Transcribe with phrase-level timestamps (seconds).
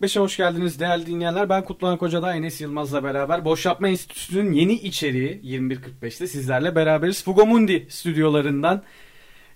[0.00, 1.48] 21.45'e hoş geldiniz değerli dinleyenler.
[1.48, 7.24] Ben Kutluhan Koca'da Enes Yılmaz'la beraber Boş Yapma Enstitüsü'nün yeni içeriği 21.45'te sizlerle beraberiz.
[7.24, 8.82] Fugomundi stüdyolarından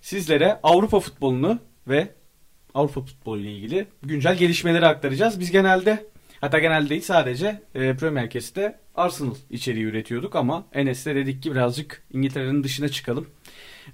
[0.00, 2.08] sizlere Avrupa futbolunu ve
[2.74, 5.40] Avrupa futbolu ile ilgili güncel gelişmeleri aktaracağız.
[5.40, 6.06] Biz genelde
[6.40, 12.02] hatta genelde değil sadece e, Premier Keş'te Arsenal içeriği üretiyorduk ama Enes'le dedik ki birazcık
[12.12, 13.26] İngiltere'nin dışına çıkalım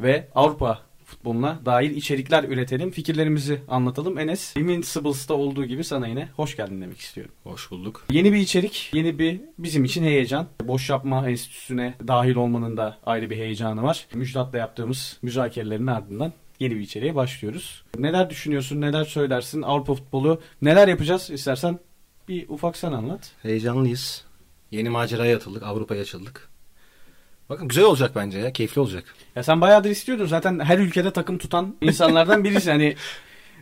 [0.00, 0.89] ve Avrupa
[1.20, 4.18] futboluna dair içerikler üretelim, fikirlerimizi anlatalım.
[4.18, 7.34] Enes, Invincibles'ta olduğu gibi sana yine hoş geldin demek istiyorum.
[7.44, 8.04] Hoş bulduk.
[8.10, 10.46] Yeni bir içerik, yeni bir bizim için heyecan.
[10.64, 14.06] Boş Yapma Enstitüsü'ne dahil olmanın da ayrı bir heyecanı var.
[14.14, 17.84] Müjdat'la yaptığımız müzakerelerin ardından yeni bir içeriğe başlıyoruz.
[17.98, 19.62] Neler düşünüyorsun, neler söylersin?
[19.62, 21.30] Avrupa futbolu neler yapacağız?
[21.30, 21.78] İstersen
[22.28, 23.32] bir ufak sen anlat.
[23.42, 24.24] Heyecanlıyız.
[24.70, 25.62] Yeni maceraya atıldık.
[25.62, 26.49] Avrupa'ya açıldık.
[27.50, 28.52] Bakın güzel olacak bence ya.
[28.52, 29.04] Keyifli olacak.
[29.36, 30.26] Ya sen bayağıdır istiyordun.
[30.26, 32.70] Zaten her ülkede takım tutan insanlardan birisin.
[32.70, 32.96] Hani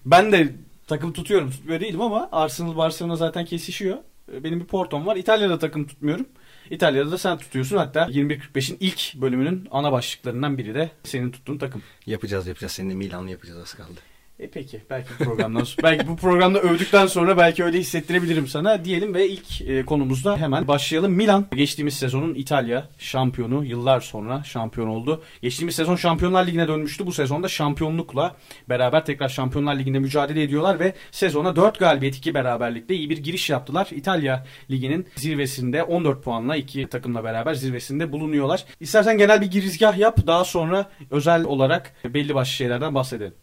[0.06, 0.54] ben de
[0.86, 1.50] takım tutuyorum.
[1.50, 3.96] Tutmuyor değilim ama Arsenal Barcelona zaten kesişiyor.
[4.44, 5.16] Benim bir Porto'm var.
[5.16, 6.26] İtalya'da takım tutmuyorum.
[6.70, 7.76] İtalya'da da sen tutuyorsun.
[7.76, 11.82] Hatta 21.45'in ilk bölümünün ana başlıklarından biri de senin tuttuğun takım.
[12.06, 12.72] Yapacağız yapacağız.
[12.72, 14.00] Seninle Milan'la yapacağız az kaldı.
[14.40, 19.14] E peki belki bu programdan belki bu programda övdükten sonra belki öyle hissettirebilirim sana diyelim
[19.14, 21.12] ve ilk e, konumuzda hemen başlayalım.
[21.12, 25.22] Milan geçtiğimiz sezonun İtalya şampiyonu yıllar sonra şampiyon oldu.
[25.42, 27.06] Geçtiğimiz sezon Şampiyonlar Ligi'ne dönmüştü.
[27.06, 28.36] Bu sezonda şampiyonlukla
[28.68, 33.50] beraber tekrar Şampiyonlar Ligi'nde mücadele ediyorlar ve sezona 4 galibiyet 2 beraberlikle iyi bir giriş
[33.50, 33.88] yaptılar.
[33.90, 38.64] İtalya Ligi'nin zirvesinde 14 puanla iki takımla beraber zirvesinde bulunuyorlar.
[38.80, 43.34] İstersen genel bir girizgah yap daha sonra özel olarak belli başlı şeylerden bahsedelim.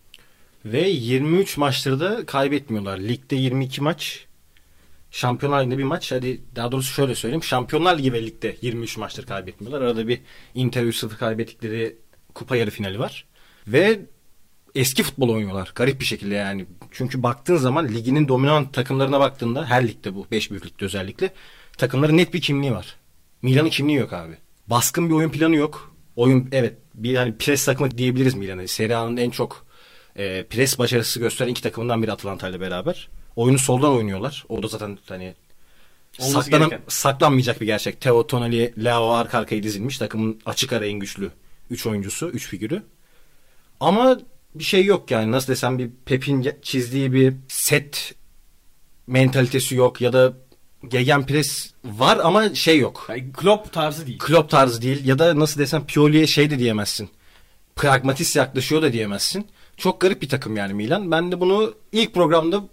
[0.65, 2.99] Ve 23 maçları da kaybetmiyorlar.
[2.99, 4.25] Ligde 22 maç.
[5.11, 6.11] Şampiyonlar Ligi'nde bir maç.
[6.11, 7.43] Hadi daha doğrusu şöyle söyleyeyim.
[7.43, 9.81] Şampiyonlar Ligi ve Lig'de 23 maçları kaybetmiyorlar.
[9.81, 10.21] Arada bir
[10.55, 11.95] Inter 3-0 kaybettikleri
[12.33, 13.25] kupa yarı finali var.
[13.67, 13.99] Ve
[14.75, 15.71] eski futbol oynuyorlar.
[15.75, 16.65] Garip bir şekilde yani.
[16.91, 21.33] Çünkü baktığın zaman liginin dominant takımlarına baktığında her ligde bu 5 büyük ligde özellikle
[21.77, 22.95] takımların net bir kimliği var.
[23.41, 24.37] Milan'ın kimliği yok abi.
[24.67, 25.95] Baskın bir oyun planı yok.
[26.15, 28.67] Oyun evet bir hani pres takımı diyebiliriz Milan'ı.
[28.67, 29.64] Serie A'nın en çok
[30.15, 33.09] e, pres başarısı gösteren iki takımından biri Atalanta ile beraber.
[33.35, 34.45] Oyunu soldan oynuyorlar.
[34.49, 35.33] O da zaten hani
[36.19, 38.01] saklanam saklanmayacak bir gerçek.
[38.01, 39.97] Teo Tonali, Leo arka arkaya dizilmiş.
[39.97, 41.31] Takımın açık ara en güçlü
[41.69, 42.83] 3 oyuncusu, 3 figürü.
[43.79, 44.19] Ama
[44.55, 45.31] bir şey yok yani.
[45.31, 48.15] Nasıl desem bir Pep'in çizdiği bir set
[49.07, 50.33] mentalitesi yok ya da
[50.87, 53.05] gegen pres var ama şey yok.
[53.09, 54.19] Yani Klopp tarzı değil.
[54.19, 57.09] Klopp tarzı değil ya da nasıl desem Pioli'ye şey de diyemezsin.
[57.75, 59.47] Pragmatist yaklaşıyor da diyemezsin.
[59.77, 61.11] Çok garip bir takım yani Milan.
[61.11, 62.63] Ben de bunu ilk programda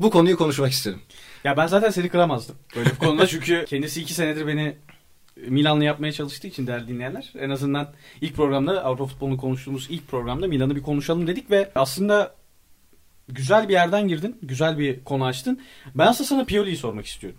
[0.00, 1.00] bu konuyu konuşmak istedim.
[1.44, 2.56] Ya ben zaten seni kıramazdım.
[2.76, 4.76] Böyle bir konuda çünkü kendisi iki senedir beni
[5.36, 7.32] Milan'la yapmaya çalıştığı için değerli dinleyenler.
[7.38, 7.88] En azından
[8.20, 12.34] ilk programda Avrupa futbolunu konuştuğumuz ilk programda Milan'ı bir konuşalım dedik ve aslında
[13.28, 14.38] güzel bir yerden girdin.
[14.42, 15.60] Güzel bir konu açtın.
[15.94, 17.38] Ben aslında sana Pioli'yi sormak istiyorum.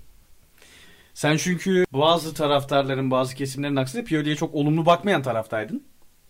[1.13, 5.83] Sen çünkü bazı taraftarların, bazı kesimlerin aksine Pioli'ye çok olumlu bakmayan taraftaydın.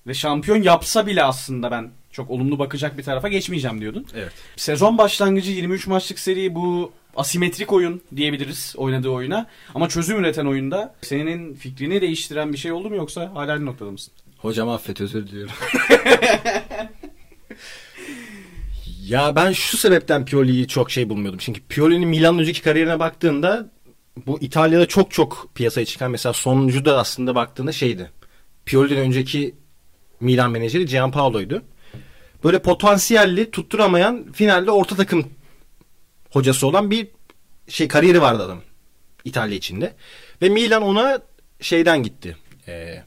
[0.07, 4.05] Ve şampiyon yapsa bile aslında ben çok olumlu bakacak bir tarafa geçmeyeceğim diyordun.
[4.15, 4.31] Evet.
[4.55, 9.47] Sezon başlangıcı 23 maçlık seri bu asimetrik oyun diyebiliriz oynadığı oyuna.
[9.75, 13.91] Ama çözüm üreten oyunda senin fikrini değiştiren bir şey oldu mu yoksa hala aynı noktada
[13.91, 14.13] mısın?
[14.37, 15.53] Hocam affet özür diliyorum.
[19.03, 21.39] ya ben şu sebepten Pioli'yi çok şey bulmuyordum.
[21.39, 23.71] Çünkü Pioli'nin Milan'ın önceki kariyerine baktığında
[24.27, 28.11] bu İtalya'da çok çok piyasaya çıkan mesela sonuncu da aslında baktığında şeydi.
[28.65, 29.55] Pioli'den önceki
[30.19, 31.63] Milan menajeri Gianpaolo'ydu
[32.43, 35.29] böyle potansiyelli tutturamayan finalde orta takım
[36.31, 37.07] hocası olan bir
[37.67, 38.61] şey kariyeri vardı adam
[39.25, 39.93] İtalya içinde.
[40.41, 41.19] Ve Milan ona
[41.61, 42.37] şeyden gitti.
[42.67, 43.03] E,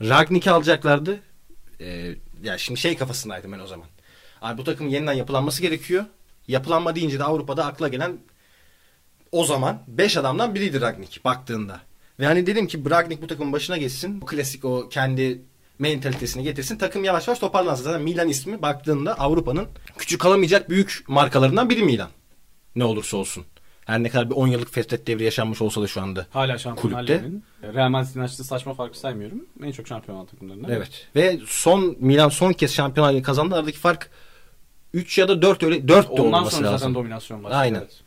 [0.00, 1.20] Ragnik'i alacaklardı.
[1.80, 3.86] E, ya şimdi şey kafasındaydım ben o zaman.
[4.42, 6.04] Abi bu takım yeniden yapılanması gerekiyor.
[6.48, 8.18] Yapılanma deyince de Avrupa'da akla gelen
[9.32, 11.80] o zaman 5 adamdan biriydi Ragnik baktığında.
[12.20, 14.20] Ve hani dedim ki Ragnik bu takımın başına geçsin.
[14.20, 15.42] O klasik o kendi
[15.78, 16.78] mentalitesini getirsin.
[16.78, 17.84] Takım yavaş yavaş toparlansın.
[17.84, 19.66] Zaten Milan ismi baktığında Avrupa'nın
[19.98, 22.08] küçük kalamayacak büyük markalarından biri Milan.
[22.76, 23.44] Ne olursa olsun.
[23.86, 27.02] Her ne kadar bir 10 yıllık fetret devri yaşanmış olsa da şu anda Hala şampiyonlar
[27.02, 27.44] Ligi'nin.
[27.62, 29.46] Real Madrid'in açtığı saçma farkı saymıyorum.
[29.64, 30.70] En çok şampiyon takımlarından.
[30.70, 31.08] Evet.
[31.16, 33.54] Ve son Milan son kez şampiyonlar ligi kazandı.
[33.54, 34.10] Aradaki fark
[34.92, 36.78] 3 ya da 4 öyle 4 de Ondan olması sonra lazım.
[36.78, 37.58] zaten dominasyon başladı.
[37.58, 37.78] Aynen.
[37.78, 38.00] Evet.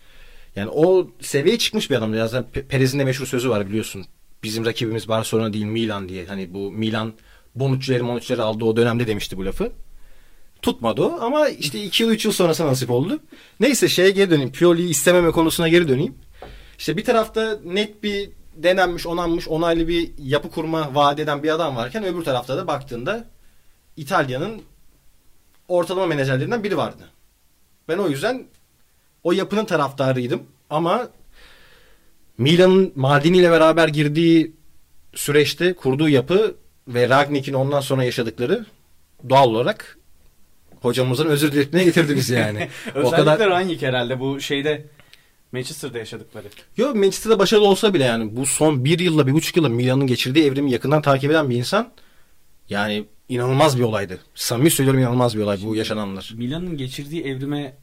[0.56, 2.14] Yani o seviyeye çıkmış bir adam.
[2.14, 4.06] Zaten Perez'in de meşhur sözü var biliyorsun.
[4.44, 6.26] Bizim rakibimiz Barcelona değil Milan diye.
[6.26, 7.14] Hani bu Milan
[7.60, 9.72] Bonucci'leri Monucci'leri aldığı o dönemde demişti bu lafı.
[10.62, 13.20] Tutmadı o ama işte 2 yıl 3 yıl sonrası nasip oldu.
[13.60, 14.52] Neyse şeye geri döneyim.
[14.52, 16.16] Pioli'yi istememe konusuna geri döneyim.
[16.78, 21.76] İşte bir tarafta net bir denenmiş, onanmış, onaylı bir yapı kurma vaat eden bir adam
[21.76, 23.26] varken öbür tarafta da baktığında
[23.98, 24.62] İtalya'nın
[25.68, 27.04] ortalama menajerlerinden biri vardı.
[27.88, 28.48] Ben o yüzden
[29.24, 30.44] o yapının taraftarıydım.
[30.70, 31.10] Ama
[32.38, 34.56] Milan'ın Maldini ile beraber girdiği
[35.16, 36.56] süreçte kurduğu yapı
[36.88, 38.66] ve Ragnik'in ondan sonra yaşadıkları
[39.30, 39.98] doğal olarak
[40.82, 42.70] hocamızın özür diletmeye getirdi bizi yani.
[42.96, 43.50] Özellikle o kadar...
[43.50, 44.86] Rangnick herhalde bu şeyde
[45.52, 46.48] Manchester'da yaşadıkları.
[46.78, 50.46] Yok Manchester'da başarılı olsa bile yani bu son bir yılla bir buçuk yılla Milan'ın geçirdiği
[50.46, 51.92] evrimi yakından takip eden bir insan
[52.70, 54.20] yani inanılmaz bir olaydı.
[54.36, 56.34] Samimi söylüyorum inanılmaz bir olay bu yaşananlar.
[56.38, 57.78] Milan'ın geçirdiği evrime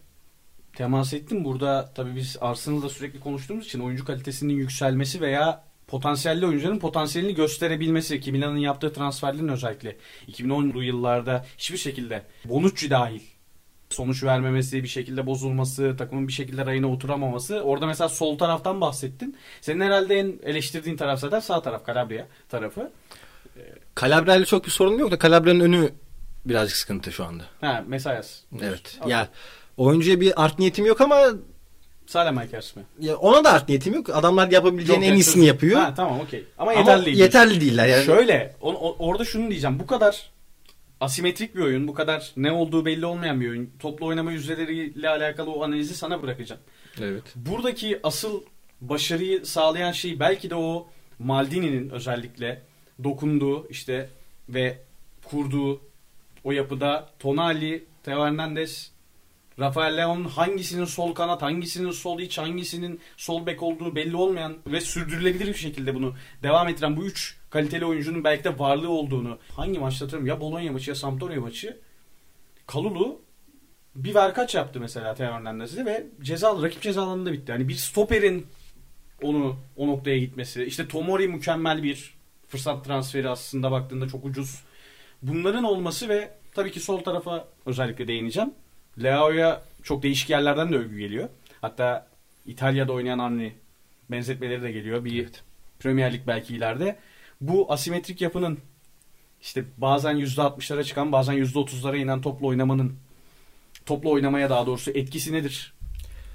[0.76, 1.44] temas ettim.
[1.44, 5.64] Burada tabii biz Arsenal'da sürekli konuştuğumuz için oyuncu kalitesinin yükselmesi veya
[5.94, 9.96] potansiyelli oyuncuların potansiyelini gösterebilmesi ki Milan'ın yaptığı transferlerin özellikle
[10.28, 13.20] 2010'lu yıllarda hiçbir şekilde Bonucci dahil
[13.90, 17.60] sonuç vermemesi, bir şekilde bozulması, takımın bir şekilde rayına oturamaması.
[17.60, 19.36] Orada mesela sol taraftan bahsettin.
[19.60, 22.90] Senin herhalde en eleştirdiğin taraf zaten sağ taraf Calabria tarafı.
[24.00, 25.92] Calabria ile çok bir sorun yok da Calabria'nın önü
[26.44, 27.44] birazcık sıkıntı şu anda.
[27.60, 28.40] Ha, Mesayas.
[28.62, 28.98] Evet.
[29.00, 29.12] Okay.
[29.12, 29.28] Ya
[29.76, 31.26] oyuncuya bir art niyetim yok ama
[32.06, 32.82] Salem Aykers mi?
[33.00, 34.10] Ya ona da art niyetim yok.
[34.10, 35.80] Adamlar yapabileceğin en iyisini yapıyor.
[35.80, 36.44] Ha, tamam okey.
[36.58, 37.18] Ama yeterli Ama değil.
[37.18, 38.04] Yeterli değiller yani.
[38.04, 39.78] Şöyle on, on, orada şunu diyeceğim.
[39.78, 40.30] Bu kadar
[41.00, 43.70] asimetrik bir oyun, bu kadar ne olduğu belli olmayan bir oyun.
[43.78, 46.60] Toplu oynama yüzdeleriyle alakalı o analizi sana bırakacağım.
[47.00, 47.22] Evet.
[47.36, 48.42] Buradaki asıl
[48.80, 50.86] başarıyı sağlayan şey belki de o
[51.18, 52.62] Maldini'nin özellikle
[53.04, 54.08] dokunduğu işte
[54.48, 54.78] ve
[55.24, 55.80] kurduğu
[56.44, 58.90] o yapıda Tonali, Teo Hernandez,
[59.58, 64.80] Rafael Leon'un hangisinin sol kanat, hangisinin sol iç, hangisinin sol bek olduğu belli olmayan ve
[64.80, 69.78] sürdürülebilir bir şekilde bunu devam ettiren bu üç kaliteli oyuncunun belki de varlığı olduğunu hangi
[69.78, 71.76] maçta ya Bologna maçı ya Sampdoria maçı
[72.66, 73.20] Kalulu
[73.94, 77.52] bir verkaç yaptı mesela Teo Hernandez'de ve ceza rakip ceza alanında bitti.
[77.52, 78.46] Yani bir stoperin
[79.22, 80.64] onu o noktaya gitmesi.
[80.64, 82.14] İşte Tomori mükemmel bir
[82.48, 84.60] fırsat transferi aslında baktığında çok ucuz.
[85.22, 88.54] Bunların olması ve tabii ki sol tarafa özellikle değineceğim.
[89.02, 91.28] Leao'ya çok değişik yerlerden de övgü geliyor.
[91.60, 92.06] Hatta
[92.46, 93.52] İtalya'da oynayan Anni
[94.10, 95.04] benzetmeleri de geliyor.
[95.04, 95.42] Bir evet.
[95.78, 96.98] Premier Lig belki ileride.
[97.40, 98.58] Bu asimetrik yapının
[99.42, 102.96] işte bazen %60'lara çıkan bazen %30'lara inen toplu oynamanın
[103.86, 105.74] toplu oynamaya daha doğrusu etkisi nedir?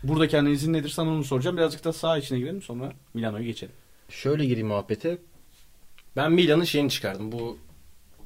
[0.03, 1.57] Buradaki analizin nedir sana onu soracağım.
[1.57, 3.75] Birazcık da sağ içine girelim sonra Milano'yu geçelim.
[4.09, 5.17] Şöyle gireyim muhabbete.
[6.15, 7.31] Ben Milan'ın şeyini çıkardım.
[7.31, 7.57] Bu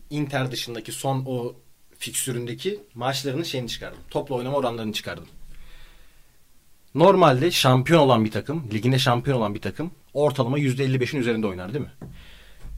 [0.09, 1.55] Inter dışındaki son o
[2.03, 3.99] fikstüründeki maçlarının şeyini çıkardım.
[4.09, 5.27] Toplu oynama oranlarını çıkardım.
[6.95, 11.85] Normalde şampiyon olan bir takım, liginde şampiyon olan bir takım ortalama %55'in üzerinde oynar değil
[11.85, 11.91] mi?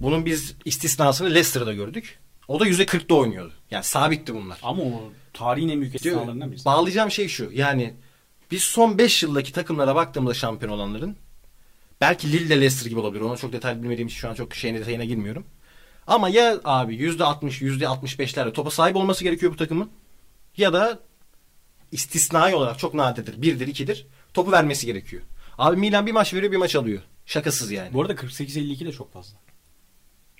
[0.02, 2.20] Bunun biz istisnasını Leicester'da gördük.
[2.48, 3.54] O da %40'da oynuyordu.
[3.72, 4.60] Yani sabitti bunlar.
[4.64, 6.66] Ama o tarihin en büyük istisnalarından birisi.
[6.66, 7.50] Bağlayacağım şey şu.
[7.54, 7.94] Yani
[8.52, 11.18] biz son 5 yıldaki takımlara baktığımızda şampiyon olanların
[12.02, 13.22] belki Lille de Leicester gibi olabilir.
[13.22, 15.46] Ona çok detaylı bilmediğim için şu an çok şeyine detayına girmiyorum.
[16.08, 19.90] Ama ya abi %60, %65'lerle topa sahip olması gerekiyor bu takımın.
[20.58, 21.00] Ya da
[21.92, 23.42] istisnai olarak çok nadirdir.
[23.42, 24.08] Birdir, ikidir.
[24.34, 25.24] Topu vermesi gerekiyor.
[25.58, 27.02] Abi Milan bir maç veriyor bir maç alıyor.
[27.26, 27.94] Şakasız yani.
[27.94, 29.38] Bu arada 48-52 de çok fazla.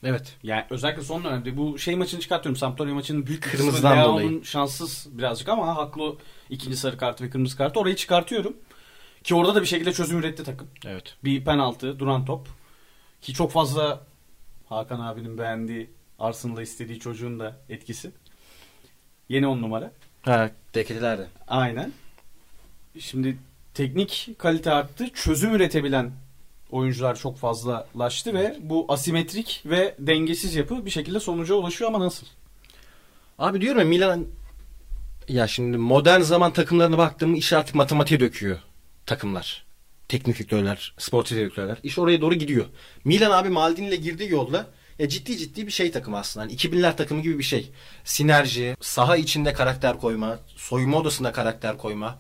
[0.04, 0.38] Evet.
[0.44, 2.56] Yani özellikle son dönemde bu şey maçını çıkartıyorum.
[2.56, 4.46] Sampdoria maçının büyük kırmızıdan dolayı.
[4.46, 6.18] şanssız birazcık ama haklı
[6.50, 8.58] ikinci sarı kartı ve kırmızı kartı orayı çıkartıyorum.
[9.24, 10.68] Ki orada da bir şekilde çözüm üretti takım.
[10.86, 11.16] Evet.
[11.24, 12.48] Bir penaltı, duran top.
[13.22, 14.06] Ki çok fazla
[14.66, 18.12] Hakan abinin beğendiği Arsenal'da istediği çocuğun da etkisi.
[19.30, 19.92] Yeni on numara.
[20.22, 21.28] Ha, deketelerde.
[21.48, 21.92] Aynen.
[23.00, 23.38] Şimdi
[23.74, 25.10] teknik kalite arttı.
[25.14, 26.12] Çözüm üretebilen
[26.72, 32.28] oyuncular çok fazlalaştı ve bu asimetrik ve dengesiz yapı bir şekilde sonuca ulaşıyor ama nasıl?
[33.40, 34.26] Abi diyorum ya Milan
[35.28, 38.60] ya şimdi modern zaman takımlarına baktığım iş artık matematiğe döküyor
[39.06, 39.65] takımlar.
[40.08, 41.78] Teknik direktörler, sportif direktörler.
[41.84, 42.66] İş oraya doğru gidiyor.
[43.04, 44.68] Milan abi Maldini ile girdiği yolda
[45.00, 46.46] ya ciddi ciddi bir şey takım aslında.
[46.46, 47.72] Yani 2000'ler takımı gibi bir şey.
[48.04, 52.20] Sinerji, saha içinde karakter koyma, soyunma odasında karakter koyma.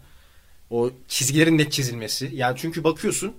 [0.69, 2.31] O çizgilerin net çizilmesi.
[2.33, 3.33] Yani çünkü bakıyorsun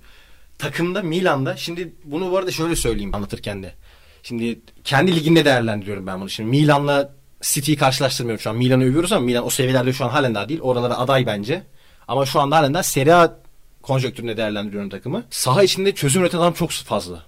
[0.59, 3.75] takımda Milan'da şimdi bunu bu arada şöyle söyleyeyim anlatırken de.
[4.23, 6.31] Şimdi kendi liginde değerlendiriyorum ben bunu.
[6.31, 8.57] Şimdi Milan'la City'yi karşılaştırmıyorum şu an.
[8.57, 10.61] Milan'ı övüyoruz ama Milan o seviyelerde şu an halen daha değil.
[10.61, 11.62] Oralara aday bence.
[12.09, 13.46] Ama şu anda halen daha Serie A
[13.87, 15.25] konjonktüründe değerlendiriyorum takımı.
[15.31, 17.23] Saha içinde çözüm üreten adam çok fazla.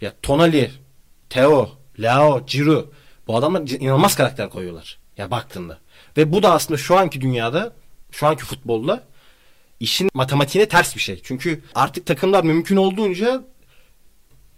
[0.00, 0.70] Ya Tonali,
[1.30, 1.70] Teo,
[2.02, 2.90] Leao, Ciro
[3.26, 4.98] bu adamlar inanılmaz karakter koyuyorlar.
[5.16, 5.78] Ya baktığında.
[6.16, 7.72] Ve bu da aslında şu anki dünyada,
[8.10, 9.04] şu anki futbolda
[9.80, 11.20] işin matematiğine ters bir şey.
[11.24, 13.44] Çünkü artık takımlar mümkün olduğunca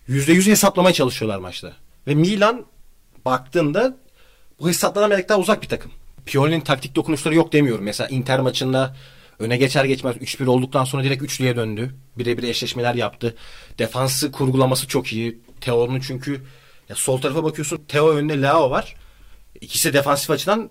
[0.09, 1.73] %100 hesaplamaya çalışıyorlar maçta.
[2.07, 2.67] Ve Milan
[3.25, 3.97] baktığında
[4.61, 5.93] bu hesaplanamayacak uzak bir takım.
[6.27, 7.85] Pioli'nin taktik dokunuşları yok demiyorum.
[7.85, 8.97] Mesela Inter maçında
[9.39, 11.95] öne geçer geçmez 3-1 olduktan sonra direkt üçlüye döndü.
[12.19, 13.37] Birebir eşleşmeler yaptı.
[13.79, 15.39] Defansı kurgulaması çok iyi.
[15.61, 16.43] Teo'nun çünkü
[16.89, 18.97] ya sol tarafa bakıyorsun Teo önünde Lao var.
[19.61, 20.71] İkisi de defansif açıdan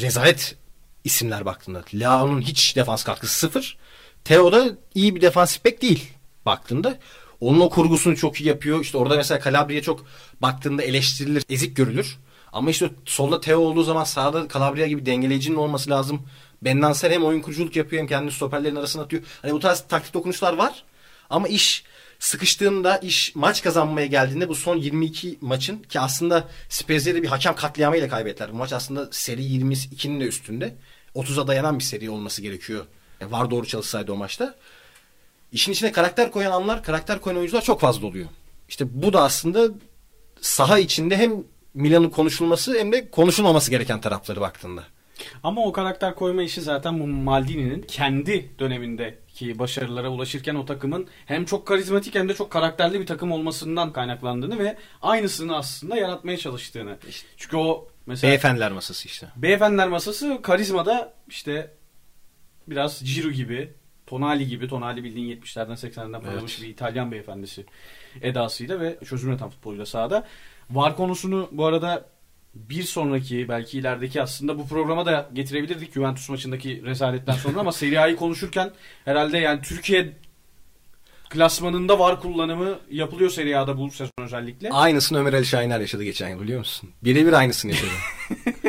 [0.00, 0.56] rezalet
[1.04, 1.84] isimler baktığında.
[1.94, 3.78] Lao'nun hiç defans katkısı sıfır.
[4.24, 6.10] Theo da iyi bir defansif bek değil
[6.46, 6.98] baktığında.
[7.40, 8.80] Onun o kurgusunu çok iyi yapıyor.
[8.80, 10.06] İşte orada mesela Calabria çok
[10.42, 12.18] baktığında eleştirilir, ezik görülür.
[12.52, 16.22] Ama işte solda Theo olduğu zaman sağda Calabria gibi dengeleyicinin olması lazım.
[16.62, 19.22] Bendanser hem oyun kuruculuk yapıyor hem kendi stoperlerin arasına atıyor.
[19.42, 20.84] Hani bu tarz taktik dokunuşlar var.
[21.30, 21.84] Ama iş
[22.18, 28.08] sıkıştığında iş maç kazanmaya geldiğinde bu son 22 maçın ki aslında Spezia'da bir hakem katliamıyla
[28.08, 28.52] kaybettiler.
[28.52, 30.74] Bu maç aslında seri 22'nin de üstünde.
[31.14, 32.86] 30'a dayanan bir seri olması gerekiyor.
[33.22, 34.54] Var doğru çalışsaydı o maçta.
[35.52, 38.28] İşin içine karakter koyan anlar, karakter koyan oyuncular çok fazla oluyor.
[38.68, 39.68] İşte bu da aslında
[40.40, 44.84] saha içinde hem Milan'ın konuşulması hem de konuşulmaması gereken tarafları baktığında.
[45.42, 51.44] Ama o karakter koyma işi zaten bu Maldini'nin kendi dönemindeki başarılara ulaşırken o takımın hem
[51.44, 56.96] çok karizmatik hem de çok karakterli bir takım olmasından kaynaklandığını ve aynısını aslında yaratmaya çalıştığını.
[57.08, 59.28] İşte çünkü o mesela Beyefendiler masası işte.
[59.36, 61.70] Beyefendiler masası karizmada işte
[62.66, 63.72] biraz Ciro gibi,
[64.06, 66.62] Tonali gibi, Tonali bildiğin 70'lerden 80'lerden parlamış Evet.
[66.62, 67.66] bir İtalyan beyefendisi
[68.20, 70.26] edasıyla ve çözüm üreten futboluyla sahada.
[70.70, 72.11] Var konusunu bu arada
[72.54, 77.98] bir sonraki belki ilerideki aslında bu programa da getirebilirdik Juventus maçındaki rezaletten sonra ama Serie
[77.98, 78.70] A'yı konuşurken
[79.04, 80.12] herhalde yani Türkiye
[81.30, 84.70] klasmanında var kullanımı yapılıyor Serie A'da bu sezon özellikle.
[84.70, 86.90] Aynısını Ömer Ali Şahiner yaşadı geçen yıl biliyor musun?
[87.04, 87.90] Birebir aynısını yaşadı.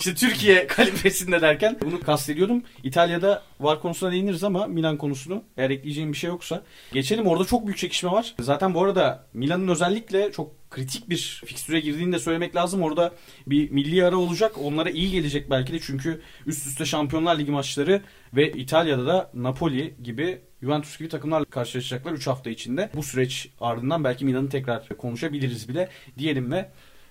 [0.00, 2.62] İşte Türkiye kalibresinde derken bunu kastediyordum.
[2.82, 7.26] İtalya'da var konusuna değiniriz ama Milan konusunu eğer ekleyeceğim bir şey yoksa geçelim.
[7.26, 8.34] Orada çok büyük çekişme var.
[8.40, 12.82] Zaten bu arada Milan'ın özellikle çok kritik bir fikstüre girdiğini de söylemek lazım.
[12.82, 13.12] Orada
[13.46, 14.52] bir milli ara olacak.
[14.58, 18.02] Onlara iyi gelecek belki de çünkü üst üste Şampiyonlar Ligi maçları
[18.34, 22.90] ve İtalya'da da Napoli gibi Juventus gibi takımlarla karşılaşacaklar 3 hafta içinde.
[22.94, 25.88] Bu süreç ardından belki Milan'ı tekrar konuşabiliriz bile
[26.18, 26.70] diyelim ve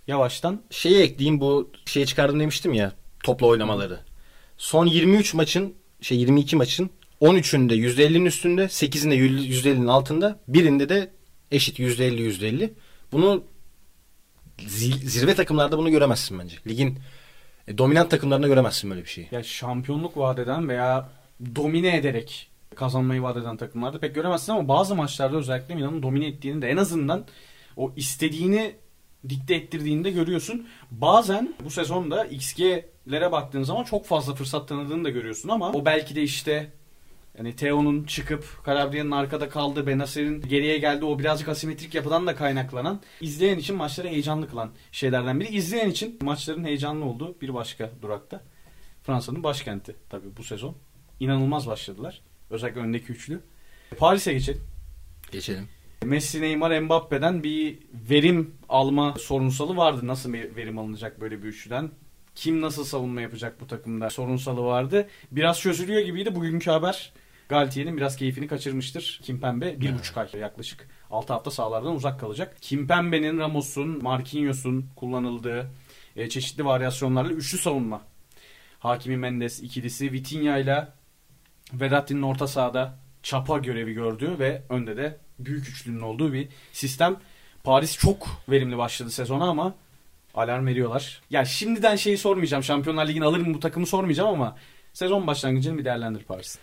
[0.09, 3.99] yavaştan Şeyi ekleyeyim bu şeyi çıkardım demiştim ya topla oynamaları.
[4.57, 6.89] Son 23 maçın şey 22 maçın
[7.21, 11.11] 13'ünde %50'nin üstünde 8'inde %50'nin altında birinde de
[11.51, 12.69] eşit %50 %50.
[13.11, 13.43] Bunu
[15.03, 16.57] zirve takımlarda bunu göremezsin bence.
[16.67, 16.99] Ligin
[17.67, 19.27] e, dominant takımlarında göremezsin böyle bir şeyi.
[19.31, 21.09] Ya şampiyonluk vaat eden veya
[21.55, 26.61] domine ederek kazanmayı vaat eden takımlarda pek göremezsin ama bazı maçlarda özellikle Milan'ın domine ettiğini
[26.61, 27.25] de en azından
[27.77, 28.75] o istediğini
[29.29, 30.67] dikte ettirdiğini de görüyorsun.
[30.91, 36.15] Bazen bu sezonda XG'lere baktığın zaman çok fazla fırsat tanıdığını da görüyorsun ama o belki
[36.15, 36.71] de işte
[37.37, 43.01] yani Theo'nun çıkıp Calabria'nın arkada kaldığı, Benacer'in geriye geldiği o birazcık asimetrik yapıdan da kaynaklanan
[43.21, 45.49] izleyen için maçları heyecanlı kılan şeylerden biri.
[45.49, 48.41] İzleyen için maçların heyecanlı olduğu bir başka durakta.
[49.03, 50.75] Fransa'nın başkenti tabii bu sezon.
[51.19, 52.21] İnanılmaz başladılar.
[52.49, 53.41] Özellikle öndeki üçlü.
[53.97, 54.61] Paris'e geçelim.
[55.31, 55.67] Geçelim.
[56.05, 57.79] Messi, Neymar, Mbappe'den bir
[58.09, 60.07] verim alma sorunsalı vardı.
[60.07, 61.91] Nasıl verim alınacak böyle bir üçlüden?
[62.35, 65.07] Kim nasıl savunma yapacak bu takımda sorunsalı vardı.
[65.31, 66.35] Biraz çözülüyor gibiydi.
[66.35, 67.13] Bugünkü haber
[67.49, 69.19] Galtier'in biraz keyfini kaçırmıştır.
[69.23, 72.57] Kimpembe bir buçuk ay yaklaşık 6 hafta sahalardan uzak kalacak.
[72.61, 75.71] Kimpembe'nin, Ramos'un, Marquinhos'un kullanıldığı
[76.15, 78.01] e, çeşitli varyasyonlarla üçlü savunma.
[78.79, 80.87] Hakimi Mendes ikilisi Vitinha ile
[81.73, 87.15] Vedatti'nin orta sahada çapa görevi gördüğü ve önde de büyük üçlünün olduğu bir sistem.
[87.63, 89.75] Paris çok verimli başladı sezona ama
[90.35, 91.21] alarm veriyorlar.
[91.29, 92.63] Ya şimdiden şeyi sormayacağım.
[92.63, 94.57] Şampiyonlar Ligi'ni alır mı bu takımı sormayacağım ama
[94.93, 96.57] sezon başlangıcını bir değerlendir Paris.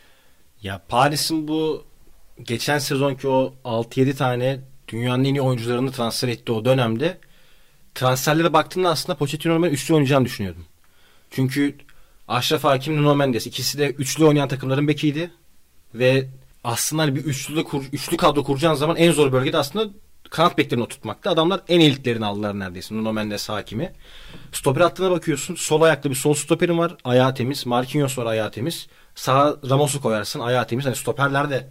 [0.63, 1.85] Ya Paris'in bu
[2.43, 7.19] geçen sezonki o 6-7 tane dünyanın en iyi oyuncularını transfer ettiği o dönemde
[7.95, 10.65] transferlere baktığımda aslında Pochettino'nun ben üçlü oynayacağını düşünüyordum.
[11.31, 11.77] Çünkü
[12.29, 15.31] Aşraf Hakim, Nuno Mendes ikisi de üçlü oynayan takımların bekiydi.
[15.95, 16.27] Ve
[16.67, 19.91] aslında hani bir üçlü, kur, üçlü kadro kuracağın zaman en zor bölgede aslında
[20.31, 21.31] kanat beklerini oturtmakta.
[21.31, 22.95] Adamlar en elitlerini aldılar neredeyse.
[22.95, 23.93] Nuno Mendes Hakimi.
[24.53, 25.55] Stoper hattına bakıyorsun.
[25.55, 26.97] Sol ayaklı bir sol stoperin var.
[27.05, 27.67] Ayağı temiz.
[27.67, 28.87] Marquinhos var ayağı temiz.
[29.15, 30.41] Sağa Ramos'u koyarsın.
[30.41, 30.87] Ayağı temiz.
[30.87, 31.69] Hani stoperler de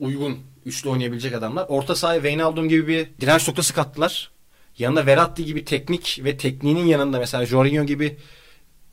[0.00, 1.66] uygun üçlü oynayabilecek adamlar.
[1.68, 4.30] Orta sahaya Wijnaldum gibi bir direnç noktası kattılar.
[4.78, 8.16] Yanında Verratti gibi teknik ve tekniğinin yanında mesela Jorginho gibi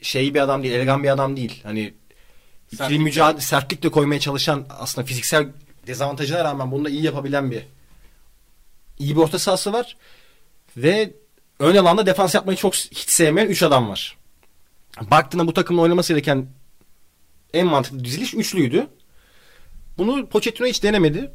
[0.01, 1.61] şey bir adam değil, elegan bir adam değil.
[1.63, 1.93] Hani
[2.71, 5.47] ikili mücadele, sertlik de koymaya çalışan aslında fiziksel
[5.87, 7.63] dezavantajına rağmen bunu da iyi yapabilen bir
[8.99, 9.97] iyi bir orta sahası var.
[10.77, 11.13] Ve
[11.59, 14.17] ön alanda defans yapmayı çok hiç sevmeyen 3 adam var.
[15.01, 16.47] Baktığında bu takımın oynaması gereken
[17.53, 18.87] en mantıklı diziliş üçlüydü.
[19.97, 21.31] Bunu Pochettino hiç denemedi.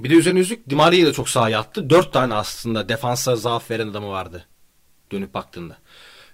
[0.00, 1.90] Bir de üzerine üstlük Di Maria'yı da çok sahaya attı.
[1.90, 4.46] Dört tane aslında defansa zaaf veren adamı vardı.
[5.12, 5.78] Dönüp baktığında.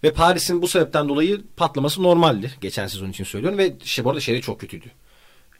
[0.03, 2.51] Ve Paris'in bu sebepten dolayı patlaması normaldi.
[2.61, 3.59] Geçen sezon için söylüyorum.
[3.59, 4.91] Ve işte bu arada şey de çok kötüydü.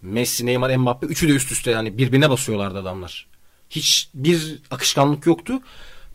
[0.03, 3.27] Messi, Neymar, Mbappe üçü de üst üste yani birbirine basıyorlardı adamlar.
[3.71, 5.61] Hiç bir akışkanlık yoktu.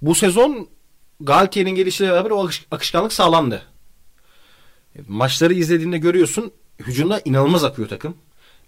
[0.02, 0.70] Bu sezon
[1.20, 3.62] Galtier'in gelişiyle beraber o akış- akışkanlık sağlandı.
[5.08, 8.18] Maçları izlediğinde görüyorsun hücumda inanılmaz akıyor takım.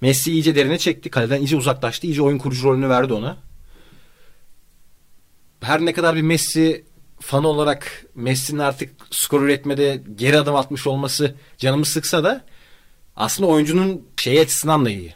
[0.02, 1.10] Messi iyice derine çekti.
[1.10, 2.08] Kaleden iyice uzaklaştı.
[2.08, 3.38] İyice oyun kurucu rolünü verdi ona.
[5.62, 6.86] Her ne kadar bir Messi
[7.20, 12.46] fan olarak Messi'nin artık skor üretmede geri adım atmış olması canımı sıksa da
[13.16, 15.16] aslında oyuncunun şey açısından da iyi.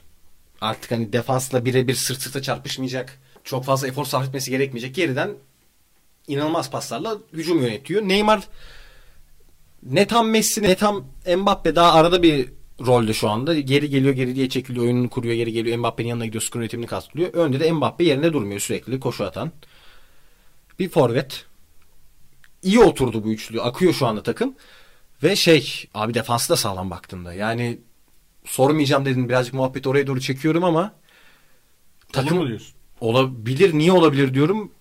[0.61, 3.19] Artık hani defansla birebir sırt sırta çarpışmayacak.
[3.43, 4.95] Çok fazla efor sarf etmesi gerekmeyecek.
[4.95, 5.31] Geriden
[6.27, 8.01] inanılmaz paslarla hücum yönetiyor.
[8.01, 8.47] Neymar
[9.83, 11.05] ne tam Messi ne tam
[11.37, 12.49] Mbappe daha arada bir
[12.85, 13.59] rolde şu anda.
[13.59, 17.33] Geri geliyor geri diye çekiliyor oyununu kuruyor geri geliyor Mbappe'nin yanına gidiyor skor üretimini kastılıyor.
[17.33, 19.51] Önde de Mbappe yerine durmuyor sürekli koşu atan.
[20.79, 21.45] Bir forvet.
[22.63, 23.61] İyi oturdu bu üçlü.
[23.61, 24.55] Akıyor şu anda takım.
[25.23, 27.33] Ve şey abi defansı da sağlam baktığında.
[27.33, 27.79] Yani
[28.45, 30.93] sormayacağım dedim birazcık muhabbeti oraya doğru çekiyorum ama
[32.13, 32.73] takım Olur mu diyorsun?
[33.01, 33.73] olabilir.
[33.73, 34.71] Niye olabilir diyorum.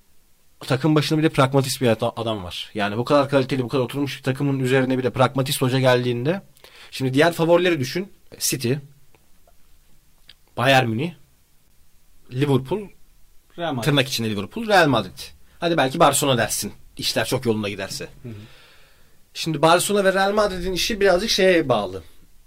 [0.60, 2.70] Takım başında bir de pragmatist bir adam var.
[2.74, 6.42] Yani bu kadar kaliteli, bu kadar oturmuş bir takımın üzerine bir de pragmatist hoca geldiğinde
[6.90, 8.12] şimdi diğer favorileri düşün.
[8.38, 8.72] City,
[10.56, 11.12] Bayern Münih,
[12.32, 12.80] Liverpool,
[13.58, 13.84] Real Madrid.
[13.90, 15.18] tırnak içinde Liverpool, Real Madrid.
[15.60, 16.72] Hadi belki Barcelona dersin.
[17.00, 18.04] İşler çok yolunda giderse.
[18.22, 18.32] Hı hı.
[19.34, 22.02] Şimdi Barcelona ve Real Madrid'in işi birazcık şeye bağlı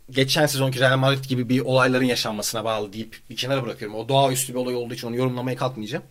[0.10, 3.98] geçen sezonki Real Madrid gibi bir olayların yaşanmasına bağlı deyip bir kenara bırakıyorum.
[3.98, 6.04] O doğaüstü bir olay olduğu için onu yorumlamaya kalkmayacağım.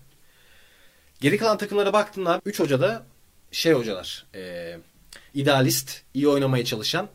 [1.21, 3.07] Geri kalan takımlara baktığında 3 hoca da
[3.51, 4.27] şey hocalar.
[4.35, 4.75] E,
[5.35, 7.09] idealist, iyi oynamaya çalışan,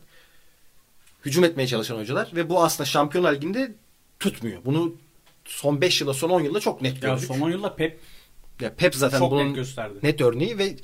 [1.24, 3.72] hücum etmeye çalışan hocalar ve bu aslında Şampiyonlar Ligi'nde
[4.20, 4.64] tutmuyor.
[4.64, 4.94] Bunu
[5.44, 7.22] son 5 yılda, son 10 yılda çok net gördük.
[7.22, 8.00] Ya son 10 yılda Pep
[8.60, 9.98] ya Pep zaten çok bunun net gösterdi.
[10.02, 10.76] Net örneği ve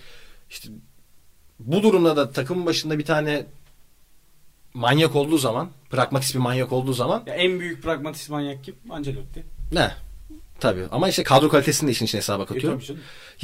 [0.54, 0.68] işte
[1.58, 3.46] bu durumda da takımın başında bir tane
[4.74, 7.22] manyak olduğu zaman, pragmatist bir manyak olduğu zaman.
[7.26, 8.74] Ya en büyük pragmatist manyak kim?
[8.90, 9.44] Ancelotti.
[9.72, 9.90] Ne?
[10.60, 10.84] Tabii.
[10.90, 12.80] Ama işte kadro kalitesini de işin içine hesaba katıyorum.
[12.80, 12.92] E,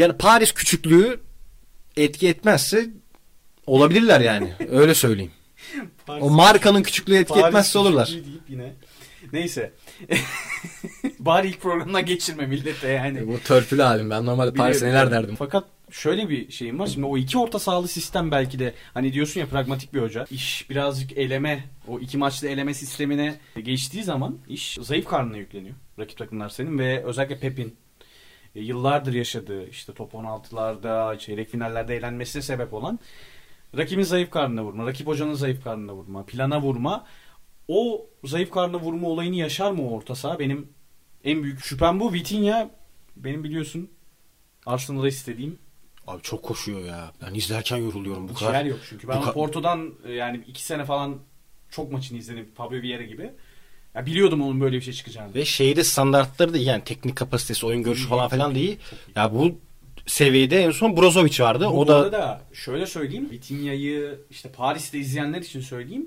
[0.02, 1.20] yani Paris küçüklüğü
[1.96, 2.90] etki etmezse
[3.66, 4.54] olabilirler yani.
[4.70, 5.32] Öyle söyleyeyim.
[6.06, 8.08] Paris, o markanın küçüklüğü etki Paris etmezse olurlar.
[8.08, 8.72] Deyip yine.
[9.32, 9.72] Neyse.
[11.18, 13.18] Bari ilk programına geçirme millete yani.
[13.18, 14.10] E, bu törpülü halim.
[14.10, 15.36] Ben normalde Paris'e neler derdim.
[15.38, 16.86] Fakat şöyle bir şeyim var.
[16.86, 20.26] Şimdi o iki orta sahalı sistem belki de hani diyorsun ya pragmatik bir hoca.
[20.30, 25.74] İş birazcık eleme, o iki maçlı eleme sistemine geçtiği zaman iş zayıf karnına yükleniyor.
[25.98, 27.76] Rakip takımlar senin ve özellikle Pep'in
[28.54, 32.98] e, yıllardır yaşadığı işte top 16'larda, çeyrek finallerde eğlenmesine sebep olan
[33.76, 37.06] rakibin zayıf karnına vurma, rakip hocanın zayıf karnına vurma, plana vurma.
[37.68, 40.38] O zayıf karnına vurma olayını yaşar mı o orta saha?
[40.38, 40.68] Benim
[41.24, 42.12] en büyük şüphem bu.
[42.12, 42.70] Vitinha
[43.16, 43.90] benim biliyorsun
[44.66, 45.58] Arsenal'da istediğim
[46.06, 47.12] Abi çok koşuyor ya.
[47.22, 48.54] Ben izlerken yoruluyorum bu Hiç kadar.
[48.54, 49.08] yer yok çünkü.
[49.08, 51.16] Ben bu Porto'dan e, yani iki sene falan
[51.70, 52.48] çok maçını izledim.
[52.54, 53.30] Fabio Vieira gibi.
[53.94, 55.34] Ya biliyordum onun böyle bir şey çıkacağını.
[55.34, 56.58] Ve şehirde standartları da.
[56.58, 58.78] Yani teknik kapasitesi, oyun görüşü falan filan da iyi.
[59.16, 59.58] Ya bu
[60.06, 61.66] seviyede en son Brozovic vardı.
[61.70, 63.28] Bu o da da şöyle söyleyeyim.
[63.30, 66.06] Vitinha'yı işte Paris'te izleyenler için söyleyeyim.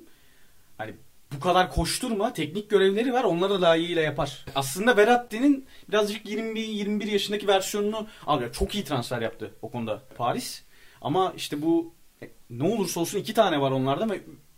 [0.78, 0.94] Hani
[1.36, 2.34] bu kadar koşturma.
[2.34, 3.24] Teknik görevleri var.
[3.24, 4.46] Onları layığıyla yapar.
[4.56, 8.54] Aslında Verratti'nin birazcık 20-21 yaşındaki versiyonunu alıyor.
[8.54, 10.64] Çok iyi transfer yaptı o konuda Paris.
[11.02, 11.94] Ama işte bu
[12.24, 14.16] e, ne olursa olsun iki tane var onlarda ama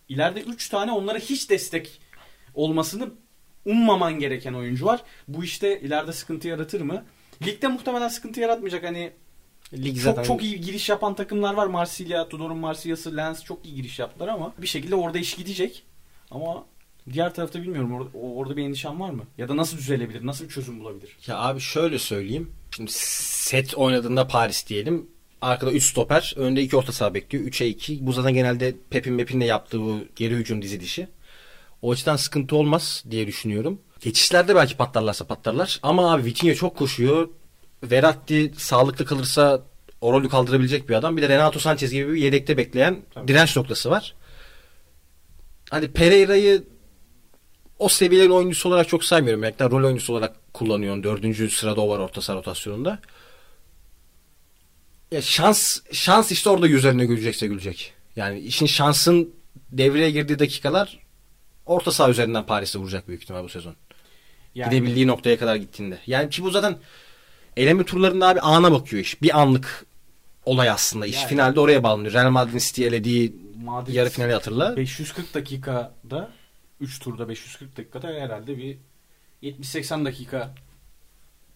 [0.10, 2.02] ileride üç tane onlara hiç destek
[2.54, 3.10] olmasını
[3.66, 5.04] ummaman gereken oyuncu var.
[5.28, 7.06] Bu işte ileride sıkıntı yaratır mı?
[7.46, 8.84] Ligde muhtemelen sıkıntı yaratmayacak.
[8.84, 9.12] Hani
[9.74, 10.24] Lig zaten...
[10.24, 11.68] çok çok iyi giriş yapan takımlar var.
[11.68, 15.84] Marsilya, Tudor'un Marsilya'sı, Lens çok iyi giriş yaptılar ama bir şekilde orada iş gidecek.
[16.36, 16.66] Ama
[17.14, 19.24] diğer tarafta bilmiyorum orada, orada bir endişem var mı?
[19.38, 20.26] Ya da nasıl düzelebilir?
[20.26, 21.18] Nasıl bir çözüm bulabilir?
[21.28, 22.52] Ya abi şöyle söyleyeyim.
[22.76, 25.08] Şimdi set oynadığında Paris diyelim.
[25.42, 26.34] Arkada 3 stoper.
[26.38, 27.44] Önde 2 orta saha bekliyor.
[27.46, 28.06] 3'e 2.
[28.06, 31.08] Bu zaten genelde Pep'in Mep'in de yaptığı bu geri hücum dizilişi.
[31.82, 33.80] O açıdan sıkıntı olmaz diye düşünüyorum.
[34.00, 35.80] Geçişlerde belki patlarlarsa patlarlar.
[35.84, 37.30] Ama abi Vitinha çok koşuyor.
[37.84, 39.62] Verratti sağlıklı kalırsa
[40.02, 41.18] o rolü kaldırabilecek bir adam.
[41.18, 43.28] Bir de Renato Sanchez gibi bir yedekte bekleyen Tabii.
[43.28, 44.16] direnç noktası var
[45.70, 46.64] hani Pereira'yı
[47.80, 49.44] o seviyenin oyuncusu olarak çok saymıyorum.
[49.44, 51.04] Yani rol oyuncusu olarak kullanıyorum.
[51.04, 53.00] Dördüncü sırada o var orta saha rotasyonunda.
[55.12, 57.94] Ya şans şans işte orada üzerine gülecekse gülecek.
[58.16, 59.34] Yani işin şansın
[59.72, 61.00] devreye girdiği dakikalar
[61.66, 63.76] orta saha üzerinden Paris'e vuracak büyük ihtimal bu sezon.
[64.56, 65.98] Yani, Gidebildiği noktaya kadar gittiğinde.
[66.08, 66.78] Yani ki bu zaten
[67.58, 69.22] eleme turlarında abi ana bakıyor iş.
[69.22, 69.86] Bir anlık
[70.46, 71.06] olay aslında.
[71.06, 72.14] İş yani, finalde oraya bağlanıyor.
[72.14, 74.78] Real Madrid'in City elediği Madrid yarı finali hatırla.
[74.78, 76.32] 540 dakikada
[76.80, 78.78] 3 turda 540 dakikada herhalde bir
[79.44, 80.56] 70-80 dakika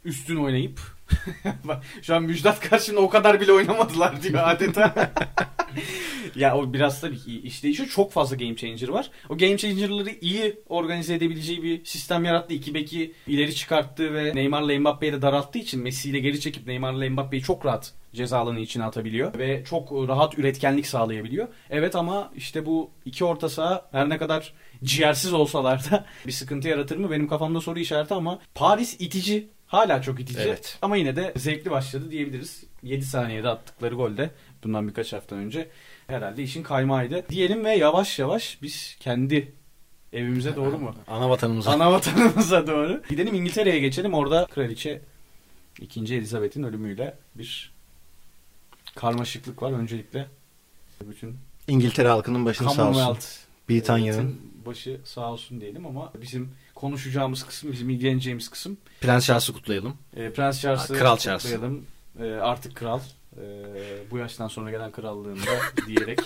[0.04, 0.99] üstün oynayıp
[2.02, 4.94] şu an Müjdat karşında o kadar bile oynamadılar diyor adeta.
[6.36, 7.90] ya o biraz tabii ki iş değişiyor.
[7.90, 9.12] Çok fazla game changer var.
[9.30, 12.54] O game changer'ları iyi organize edebileceği bir sistem yarattı.
[12.54, 17.10] İki beki ileri çıkarttı ve Neymar'la Mbappe'yi de daralttığı için Messi ile geri çekip Neymar'la
[17.10, 21.48] Mbappe'yi çok rahat ceza alanı içine atabiliyor ve çok rahat üretkenlik sağlayabiliyor.
[21.70, 26.68] Evet ama işte bu iki orta saha her ne kadar ciğersiz olsalar da bir sıkıntı
[26.68, 27.12] yaratır mı?
[27.12, 29.50] Benim kafamda soru işareti ama Paris itici.
[29.70, 30.44] Hala çok itici.
[30.44, 30.78] Evet.
[30.82, 32.64] Ama yine de zevkli başladı diyebiliriz.
[32.84, 34.32] 7 saniyede attıkları golde
[34.64, 35.70] bundan birkaç hafta önce
[36.08, 37.30] herhalde işin kaymağıydı.
[37.30, 39.52] Diyelim ve yavaş yavaş biz kendi
[40.14, 40.96] evimize doğru mu?
[41.08, 41.72] Ana vatanımıza.
[41.72, 43.02] Ana vatanımıza doğru.
[43.10, 44.14] Gidelim İngiltere'ye geçelim.
[44.14, 45.02] Orada kraliçe
[45.82, 46.00] 2.
[46.16, 47.74] Elizabeth'in ölümüyle bir
[48.96, 50.28] karmaşıklık var öncelikle.
[51.02, 53.18] Bütün İngiltere halkının başını sağ olsun.
[53.70, 59.98] Britanya'nın başı sağ olsun diyelim ama bizim konuşacağımız kısım, bizim ilgileneceğimiz kısım Prens Charles'ı kutlayalım.
[60.16, 61.44] e, Prens Charles'ı Kral Charles.
[61.44, 61.86] kutlayalım.
[62.20, 63.00] E, artık kral.
[63.38, 63.44] E,
[64.12, 65.52] bu yaştan sonra gelen krallığında
[65.88, 66.20] diyerek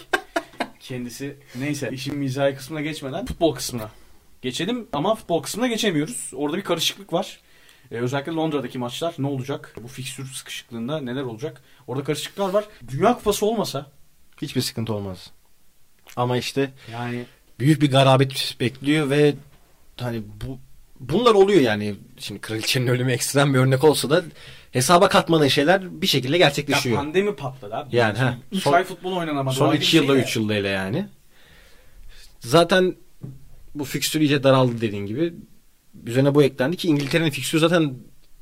[0.79, 3.89] kendisi neyse işin mizahi kısmına geçmeden futbol kısmına
[4.41, 6.31] geçelim ama futbol kısmına geçemiyoruz.
[6.35, 7.39] Orada bir karışıklık var.
[7.91, 9.75] E, özellikle Londra'daki maçlar ne olacak?
[9.83, 11.61] Bu fikstür sıkışıklığında neler olacak?
[11.87, 12.65] Orada karışıklıklar var.
[12.87, 13.91] Dünya Kupası olmasa
[14.41, 15.31] Hiçbir sıkıntı olmaz.
[16.15, 17.25] Ama işte yani
[17.59, 19.35] büyük bir garabet bekliyor ve
[19.97, 20.59] hani bu
[20.99, 21.95] bunlar oluyor yani.
[22.17, 24.23] Şimdi kraliçenin ölümü ekstrem bir örnek olsa da
[24.71, 26.97] hesaba katmadığı şeyler bir şekilde ya gerçekleşiyor.
[26.97, 27.95] pandemi patladı abi.
[27.95, 28.37] Yani, ha.
[28.51, 29.55] 3 Son- ay futbol oynanamadı.
[29.55, 30.21] Son ayrı 2 bir şey yılda de.
[30.21, 31.07] 3 yılda ile yani.
[32.39, 32.95] Zaten
[33.75, 35.33] bu fikstür iyice daraldı dediğin gibi.
[36.05, 37.93] Üzerine bu eklendi ki İngiltere'nin fikstürü zaten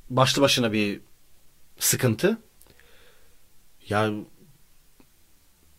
[0.10, 1.00] başlı başına bir
[1.80, 2.38] sıkıntı.
[3.90, 4.12] Ya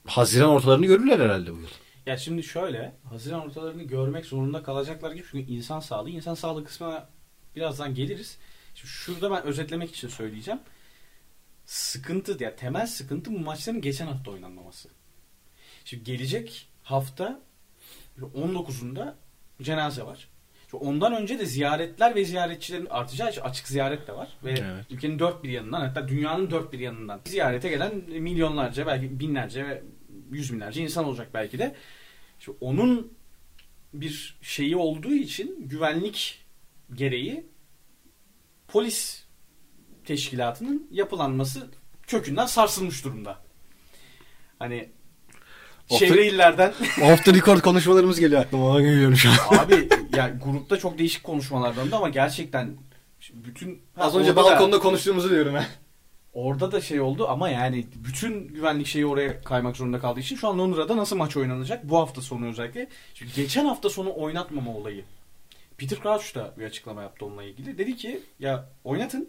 [0.06, 1.68] Haziran ortalarını görürler herhalde bu yıl.
[2.06, 7.08] Ya şimdi şöyle Haziran ortalarını görmek zorunda kalacaklar gibi çünkü insan sağlığı insan sağlığı kısmına
[7.56, 8.38] birazdan geliriz.
[8.74, 10.60] Şimdi şurada ben özetlemek için söyleyeceğim.
[11.64, 14.88] Sıkıntı ya temel sıkıntı bu maçların geçen hafta oynanmaması.
[15.84, 17.40] Şimdi gelecek hafta
[18.20, 19.14] 19'unda
[19.62, 20.28] cenaze var.
[20.70, 24.28] Şimdi ondan önce de ziyaretler ve ziyaretçilerin artacağı için açık ziyaret de var.
[24.44, 24.86] Ve Evet.
[24.90, 29.82] ülkenin dört bir yanından hatta dünyanın dört bir yanından ziyarete gelen milyonlarca belki binlerce
[30.36, 31.74] yüz binlerce insan olacak belki de.
[32.38, 33.12] Şimdi onun
[33.94, 36.44] bir şeyi olduğu için güvenlik
[36.94, 37.46] gereği
[38.68, 39.24] polis
[40.04, 41.66] teşkilatının yapılanması
[42.06, 43.38] kökünden sarsılmış durumda.
[44.58, 44.88] Hani
[45.90, 46.68] Of- çevre illerden
[47.02, 48.66] Off the record konuşmalarımız geliyor aklıma.
[48.66, 49.56] Ona geliyorum şu an.
[49.58, 52.76] abi yani grupta çok değişik konuşmalar döndü ama gerçekten
[53.32, 55.64] bütün Ha, Az önce da- balkonda konuştuğumuzu diyorum ha.
[56.32, 60.48] Orada da şey oldu ama yani bütün güvenlik şeyi oraya kaymak zorunda kaldığı için şu
[60.48, 61.84] an Londra'da nasıl maç oynanacak?
[61.90, 62.88] Bu hafta sonu özellikle.
[63.14, 65.04] Çünkü geçen hafta sonu oynatmama olayı.
[65.78, 67.78] Peter Crouch da bir açıklama yaptı onunla ilgili.
[67.78, 69.28] Dedi ki ya oynatın.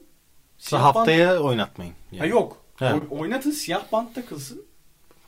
[0.58, 1.94] Siyah Haftaya oynatmayın.
[2.12, 2.20] Yani.
[2.20, 2.58] Ha yok.
[2.76, 2.94] He.
[2.94, 4.66] Oy- Oynatın siyah bant takılsın.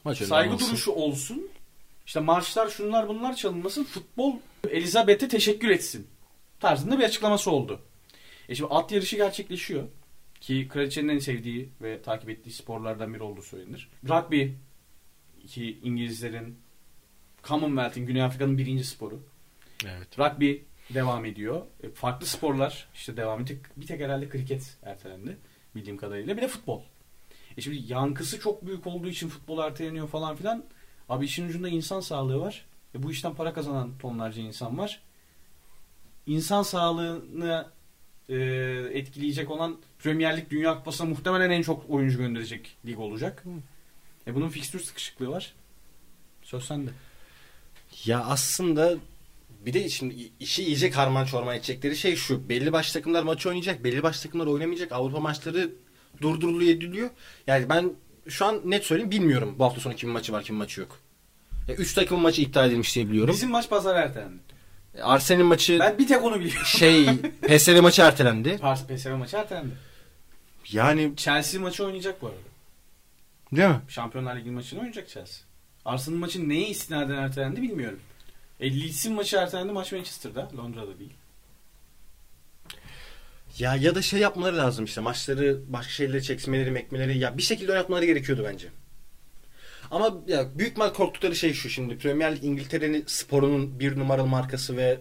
[0.03, 0.67] Maç Saygı olmasın.
[0.69, 1.47] duruşu olsun.
[2.05, 3.83] İşte marşlar şunlar bunlar çalınmasın.
[3.83, 4.33] Futbol
[4.69, 6.07] Elizabeth'e teşekkür etsin.
[6.59, 7.79] Tarzında bir açıklaması oldu.
[8.49, 9.83] E şimdi at yarışı gerçekleşiyor.
[10.45, 13.89] Ki kraliçenin en sevdiği ve takip ettiği sporlardan biri olduğu söylenir.
[14.09, 14.47] Rugby
[15.47, 16.57] ki İngilizlerin
[17.43, 19.23] Commonwealth'in Güney Afrika'nın birinci sporu.
[19.85, 20.19] Evet.
[20.19, 20.53] Rugby
[20.89, 21.61] devam ediyor.
[21.83, 23.59] E, farklı sporlar işte devam ediyor.
[23.77, 25.37] Bir tek herhalde kriket ertelendi
[25.75, 26.37] bildiğim kadarıyla.
[26.37, 26.81] Bir de futbol.
[27.57, 30.63] E şimdi yankısı çok büyük olduğu için futbol erteleniyor falan filan.
[31.09, 32.65] Abi işin ucunda insan sağlığı var.
[32.95, 35.01] E bu işten para kazanan tonlarca insan var.
[36.25, 37.74] İnsan sağlığını
[38.29, 38.35] e,
[38.93, 43.43] etkileyecek olan Premier Lig Dünya Kupası'na muhtemelen en çok oyuncu gönderecek lig olacak.
[44.27, 45.53] E bunun fikstür sıkışıklığı var.
[46.43, 46.89] Söz sende.
[48.05, 48.95] Ya aslında
[49.65, 52.49] bir de şimdi işi iyice karman çorman edecekleri şey şu.
[52.49, 53.83] Belli başlı takımlar maçı oynayacak.
[53.83, 54.91] Belli başlı takımlar oynamayacak.
[54.91, 55.71] Avrupa maçları
[56.21, 57.09] durduruluyor ediliyor.
[57.47, 57.93] Yani ben
[58.27, 59.55] şu an net söyleyeyim bilmiyorum.
[59.59, 60.99] Bu hafta sonu kimin maçı var kimin maçı yok.
[61.67, 63.33] Ya üç takımın maçı iptal edilmiş diye biliyorum.
[63.33, 64.39] Bizim maç pazar ertelendi.
[65.01, 66.65] Arsenal'in maçı Ben bir tek onu biliyorum.
[66.65, 67.05] şey
[67.47, 68.57] PSV maçı ertelendi.
[68.57, 69.73] Pars PSV maçı ertelendi.
[70.71, 72.37] Yani Chelsea maçı oynayacak bu arada.
[73.51, 73.81] değil mi?
[73.87, 75.45] Şampiyonlar Ligi maçını oynayacak Chelsea.
[75.85, 77.99] Arsenal maçı neye istinaden ertelendi bilmiyorum.
[78.59, 80.49] E, Leeds'in maçı ertelendi maç Manchester'da.
[80.57, 81.13] Londra'da değil.
[83.59, 87.71] Ya ya da şey yapmaları lazım işte maçları başka şeyleri çekmeleri mekmeleri ya bir şekilde
[87.71, 88.67] oynatmaları gerekiyordu bence.
[89.91, 94.77] Ama ya büyük mal korktukları şey şu şimdi Premier Lig İngiltere'nin sporunun bir numaralı markası
[94.77, 94.99] ve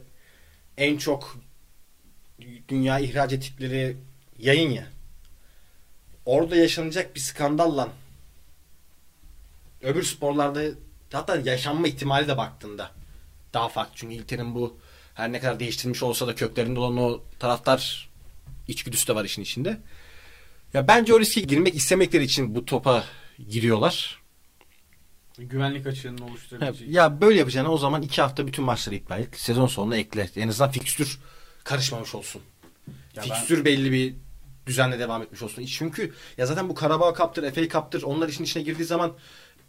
[0.76, 1.36] en çok
[2.68, 3.96] dünya ihraç ettikleri
[4.38, 4.86] yayın ya.
[6.26, 7.88] Orada yaşanacak bir skandalla
[9.82, 10.62] öbür sporlarda
[11.12, 12.90] hatta yaşanma ihtimali de baktığında
[13.54, 13.92] daha farklı.
[13.96, 14.78] Çünkü İngiltere'nin bu
[15.14, 18.10] her ne kadar değiştirmiş olsa da köklerinde olan o taraftar
[18.68, 19.80] içgüdüsü de var işin içinde.
[20.74, 23.04] Ya bence o riske girmek istemekleri için bu topa
[23.48, 24.23] giriyorlar.
[25.38, 26.92] Güvenlik açığının oluşturabileceği.
[26.92, 29.36] Ya böyle yapacağına o zaman iki hafta bütün maçları iptal et.
[29.36, 30.30] Sezon sonuna ekle.
[30.36, 31.18] En azından fikstür
[31.64, 32.42] karışmamış olsun.
[33.16, 34.14] Ya fikstür belli bir
[34.66, 35.64] düzenle devam etmiş olsun.
[35.64, 39.12] Çünkü ya zaten bu Karabağ Cup'tır, FA Cup'tır onlar işin içine girdiği zaman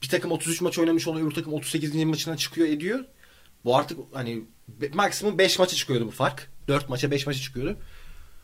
[0.01, 2.03] bir takım 33 maç oynamış oluyor, öbür takım 38.
[2.03, 3.05] maçından çıkıyor ediyor.
[3.65, 4.43] Bu artık hani
[4.93, 6.51] maksimum 5 maça çıkıyordu bu fark.
[6.67, 7.77] 4 maça 5 maça çıkıyordu.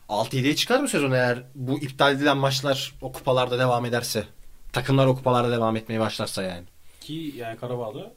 [0.08, 4.24] 6-7'ye çıkar mı sezon eğer bu iptal edilen maçlar o kupalarda devam ederse?
[4.72, 6.71] Takımlar o kupalarda devam etmeye başlarsa yani.
[7.04, 8.12] Ki yani Karabağ'da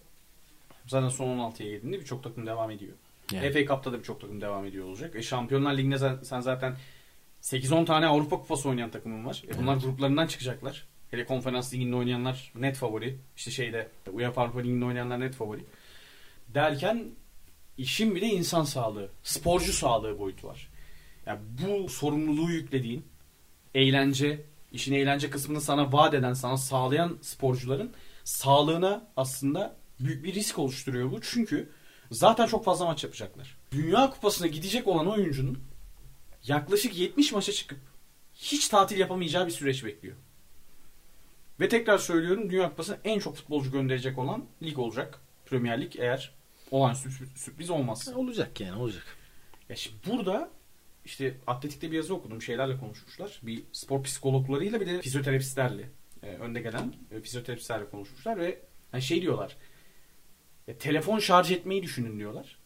[0.87, 2.93] zaten son 16'ya girdiğinde birçok takım devam ediyor.
[3.31, 3.51] Yani.
[3.51, 5.15] FA Cup'ta da birçok takım devam ediyor olacak.
[5.15, 6.75] E, Şampiyonlar Ligi'nde sen, sen zaten
[7.41, 9.43] 8-10 tane Avrupa Kupası oynayan takımın var.
[9.47, 9.83] E, bunlar Evet.
[9.83, 10.87] gruplarından çıkacaklar.
[11.11, 13.17] Hele konferans liginde oynayanlar net favori.
[13.37, 15.65] İşte şeyde UEFA Avrupa Ligi'nde oynayanlar net favori.
[16.47, 17.05] Derken
[17.77, 20.69] işin bir de insan sağlığı, sporcu sağlığı boyutu var.
[21.25, 23.05] Yani bu sorumluluğu yüklediğin
[23.75, 27.91] eğlence, işin eğlence kısmını sana vaat eden, sana sağlayan sporcuların
[28.25, 31.21] sağlığına aslında büyük bir risk oluşturuyor bu.
[31.21, 31.69] Çünkü
[32.11, 33.57] zaten çok fazla maç yapacaklar.
[33.71, 35.59] Dünya Kupası'na gidecek olan oyuncunun
[36.43, 37.79] yaklaşık 70 maça çıkıp
[38.33, 40.15] hiç tatil yapamayacağı bir süreç bekliyor.
[41.59, 45.19] Ve tekrar söylüyorum Dünya Kupası'na en çok futbolcu gönderecek olan lig olacak.
[45.45, 46.31] Premier Lig eğer
[46.71, 48.15] olan sürpriz, sürpriz olmazsa.
[48.15, 49.03] Olacak yani olacak.
[49.69, 50.51] Ya şimdi burada
[51.05, 52.41] işte atletikte bir yazı okudum.
[52.41, 53.39] Şeylerle konuşmuşlar.
[53.43, 55.89] Bir spor psikologlarıyla bir de fizyoterapistlerle
[56.25, 58.59] e, önde gelen e, fizyoterapistlerle konuşmuşlar ve
[58.91, 59.57] hani şey diyorlar.
[60.67, 62.57] Ya, telefon şarj etmeyi düşünün diyorlar.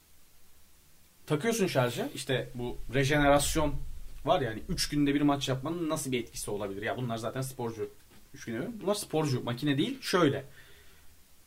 [1.28, 2.10] Takıyorsun şarja.
[2.15, 3.76] işte bu rejenerasyon
[4.26, 6.82] var yani 3 günde bir maç yapmanın nasıl bir etkisi olabilir?
[6.82, 7.89] Ya bunlar zaten sporcu.
[8.34, 8.82] 3 günde bir.
[8.82, 9.43] Bunlar sporcu.
[9.43, 10.02] Makine değil.
[10.02, 10.45] Şöyle.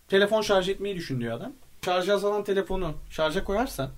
[0.08, 1.52] Telefon şarj etmeyi düşün diyor adam.
[1.84, 3.90] Şarja azalan telefonu şarja koyarsan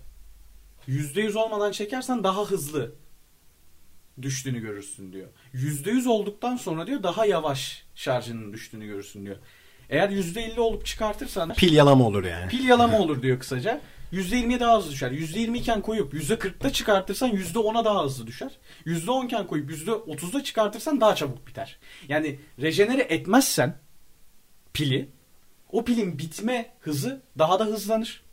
[0.88, 2.92] %100 olmadan çekersen daha hızlı
[4.22, 5.29] düştüğünü görürsün diyor.
[5.55, 9.37] %100 olduktan sonra diyor daha yavaş şarjının düştüğünü görürsün diyor.
[9.90, 12.48] Eğer %50 olup çıkartırsan Pil yalama olur yani.
[12.48, 13.81] pil yalama olur diyor kısaca.
[14.12, 15.11] %20'ye daha hızlı düşer.
[15.11, 18.50] %20 iken koyup %40'da çıkartırsan %10'a daha hızlı düşer.
[18.87, 21.79] %10 iken koyup %30'da çıkartırsan daha çabuk biter.
[22.09, 23.79] Yani rejenere etmezsen
[24.72, 25.09] pili
[25.72, 28.24] o pilin bitme hızı daha da hızlanır.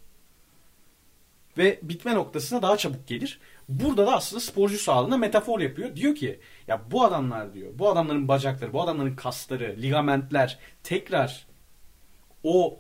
[1.58, 3.40] Ve bitme noktasına daha çabuk gelir.
[3.80, 5.96] Burada da aslında sporcu sağlığına metafor yapıyor.
[5.96, 11.48] Diyor ki ya bu adamlar diyor bu adamların bacakları, bu adamların kasları, ligamentler tekrar
[12.44, 12.80] o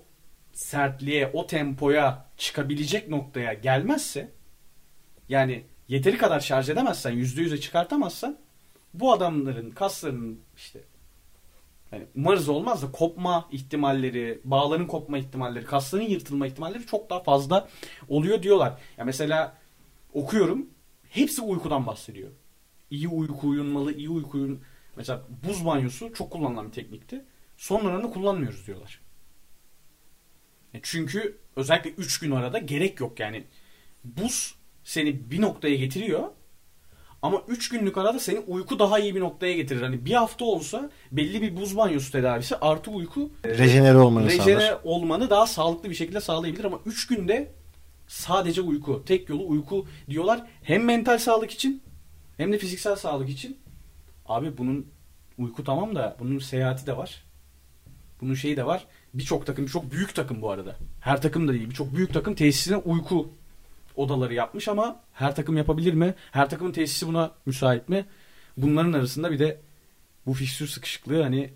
[0.53, 4.31] sertliğe, o tempoya çıkabilecek noktaya gelmezse
[5.29, 8.37] yani yeteri kadar şarj edemezsen, %100'e çıkartamazsan
[8.93, 10.79] bu adamların kaslarının işte
[11.91, 17.67] yani umarız olmaz da kopma ihtimalleri, bağların kopma ihtimalleri, kasların yırtılma ihtimalleri çok daha fazla
[18.09, 18.73] oluyor diyorlar.
[18.97, 19.57] Ya mesela
[20.13, 20.67] okuyorum
[21.11, 22.31] hepsi uykudan bahsediyor.
[22.91, 24.61] İyi uyku uyunmalı, iyi uyku uyun...
[24.95, 27.25] Mesela buz banyosu çok kullanılan bir teknikti.
[27.57, 29.01] Sonralarını kullanmıyoruz diyorlar.
[30.73, 33.43] E Çünkü özellikle 3 gün arada gerek yok yani.
[34.03, 36.23] Buz seni bir noktaya getiriyor.
[37.21, 39.81] Ama 3 günlük arada seni uyku daha iyi bir noktaya getirir.
[39.81, 44.79] Hani bir hafta olsa belli bir buz banyosu tedavisi artı uyku Rejenere olmanı rejene sağlar.
[44.83, 47.51] olmanı daha sağlıklı bir şekilde sağlayabilir ama 3 günde
[48.11, 50.47] sadece uyku, tek yolu uyku diyorlar.
[50.63, 51.83] Hem mental sağlık için
[52.37, 53.57] hem de fiziksel sağlık için.
[54.25, 54.87] Abi bunun
[55.37, 57.23] uyku tamam da bunun seyahati de var.
[58.21, 58.85] Bunun şeyi de var.
[59.13, 60.75] Birçok takım, birçok büyük takım bu arada.
[61.01, 61.69] Her takım da değil.
[61.69, 63.33] Birçok büyük takım tesisine uyku
[63.95, 66.15] odaları yapmış ama her takım yapabilir mi?
[66.31, 68.05] Her takımın tesisi buna müsait mi?
[68.57, 69.61] Bunların arasında bir de
[70.25, 71.49] bu fikstür sıkışıklığı hani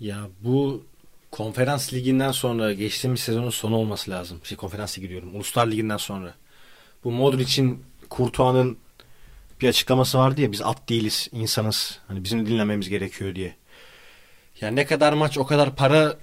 [0.00, 0.86] Ya bu
[1.30, 4.40] konferans liginden sonra geçtiğimiz sezonun sonu olması lazım.
[4.44, 5.34] Şey konferans ligi diyorum.
[5.36, 6.34] Uluslar liginden sonra.
[7.04, 8.78] Bu Modric'in Courtois'ın
[9.60, 11.98] bir açıklaması vardı ya biz at değiliz insanız.
[12.08, 13.56] Hani bizim dinlememiz gerekiyor diye.
[14.60, 16.18] Yani ne kadar maç o kadar para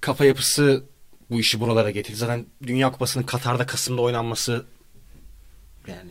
[0.00, 0.84] kafa yapısı
[1.30, 2.16] bu işi buralara getirdi.
[2.16, 4.66] Zaten Dünya Kupası'nın Katar'da Kasım'da oynanması
[5.86, 6.10] yani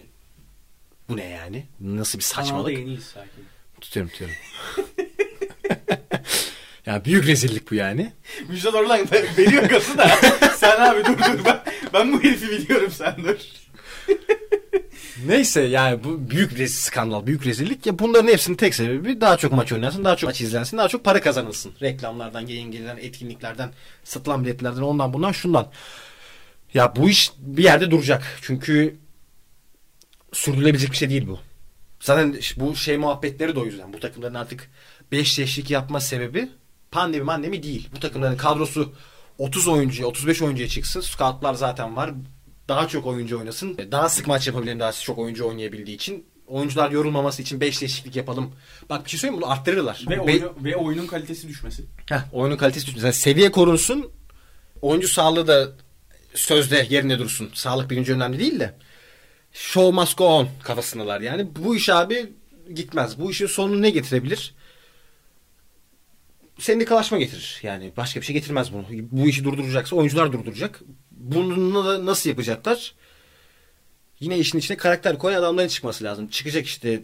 [1.10, 1.66] bu ne yani?
[1.80, 2.78] Nasıl bir kanalda saçmalık?
[2.78, 3.46] yeniyiz sakin.
[3.82, 4.36] Tutuyorum tutuyorum.
[6.90, 8.14] ya büyük rezillik bu yani.
[8.50, 9.00] Müjdat Orlan
[9.38, 10.08] veriyor gazı da.
[10.56, 11.62] sen abi dur dur ben,
[11.94, 13.36] ben bu herifi biliyorum sen dur.
[15.26, 17.86] Neyse yani bu büyük rezil skandal, büyük rezillik.
[17.86, 21.04] Ya bunların hepsinin tek sebebi daha çok maç oynansın, daha çok maç izlensin, daha çok
[21.04, 21.72] para kazanılsın.
[21.82, 23.72] Reklamlardan, yayın gelirlerden, etkinliklerden,
[24.04, 25.72] satılan biletlerden, ondan bundan şundan.
[26.74, 28.24] Ya bu iş bir yerde duracak.
[28.42, 28.96] Çünkü
[30.34, 31.40] sürdürülebilecek bir şey değil bu.
[32.00, 33.94] Zaten bu şey muhabbetleri de o yüzden.
[33.94, 34.70] Bu takımların artık
[35.12, 36.50] 5 teşvik yapma sebebi
[36.92, 37.90] pandemi mandemi değil.
[37.96, 38.94] Bu takımların kadrosu
[39.38, 41.02] 30 oyuncuya, 35 oyuncuya çıksın.
[41.02, 42.12] Scoutlar zaten var.
[42.68, 43.78] Daha çok oyuncu oynasın.
[43.92, 46.26] Daha sık maç yapabilen daha çok oyuncu oynayabildiği için.
[46.48, 48.52] Oyuncular yorulmaması için 5 değişiklik yapalım.
[48.90, 50.06] Bak bir şey söyleyeyim bunu arttırırlar.
[50.10, 51.86] Ve, Be- oyunu, ve oyunun kalitesi düşmesi.
[52.10, 53.06] Heh, oyunun kalitesi düşmüyor.
[53.08, 54.12] Mesela seviye korunsun
[54.82, 55.68] oyuncu sağlığı da
[56.34, 57.50] sözde yerine dursun.
[57.54, 58.76] Sağlık birinci önemli değil de.
[59.54, 61.22] Show must go on kafasındalar.
[61.22, 62.34] Yani bu iş abi
[62.76, 63.20] gitmez.
[63.20, 64.54] Bu işin sonu ne getirebilir?
[66.60, 67.60] Sendikalaşma getirir.
[67.64, 68.86] Yani başka bir şey getirmez bunu.
[69.12, 70.82] Bu işi durduracaksa oyuncular durduracak.
[71.12, 72.96] Bunu da nasıl yapacaklar?
[74.20, 76.28] Yine işin içine karakter koyan adamların çıkması lazım.
[76.28, 77.04] Çıkacak işte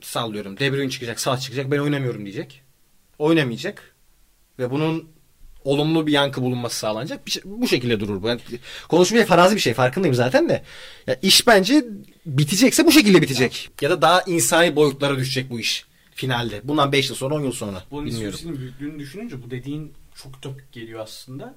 [0.00, 0.58] sallıyorum.
[0.58, 1.70] De Bruyne çıkacak, sağ çıkacak.
[1.70, 2.62] Ben oynamıyorum diyecek.
[3.18, 3.94] Oynamayacak.
[4.58, 5.08] Ve bunun
[5.64, 7.26] olumlu bir yankı bulunması sağlanacak.
[7.26, 8.28] Bir şey, bu şekilde durur bu.
[8.28, 8.40] Yani
[8.88, 10.62] konuşmaya farazi bir şey farkındayım zaten de.
[11.06, 11.84] Ya iş bence
[12.26, 13.70] bitecekse bu şekilde bitecek.
[13.80, 15.89] Ya da daha insani boyutlara düşecek bu iş
[16.20, 16.60] finalde.
[16.64, 17.84] Bundan 5 yıl sonra 10 yıl sonra.
[17.90, 18.28] Bunun Bilmiyorum.
[18.28, 21.54] ilişkisinin büyüklüğünü düşününce bu dediğin çok topik geliyor aslında.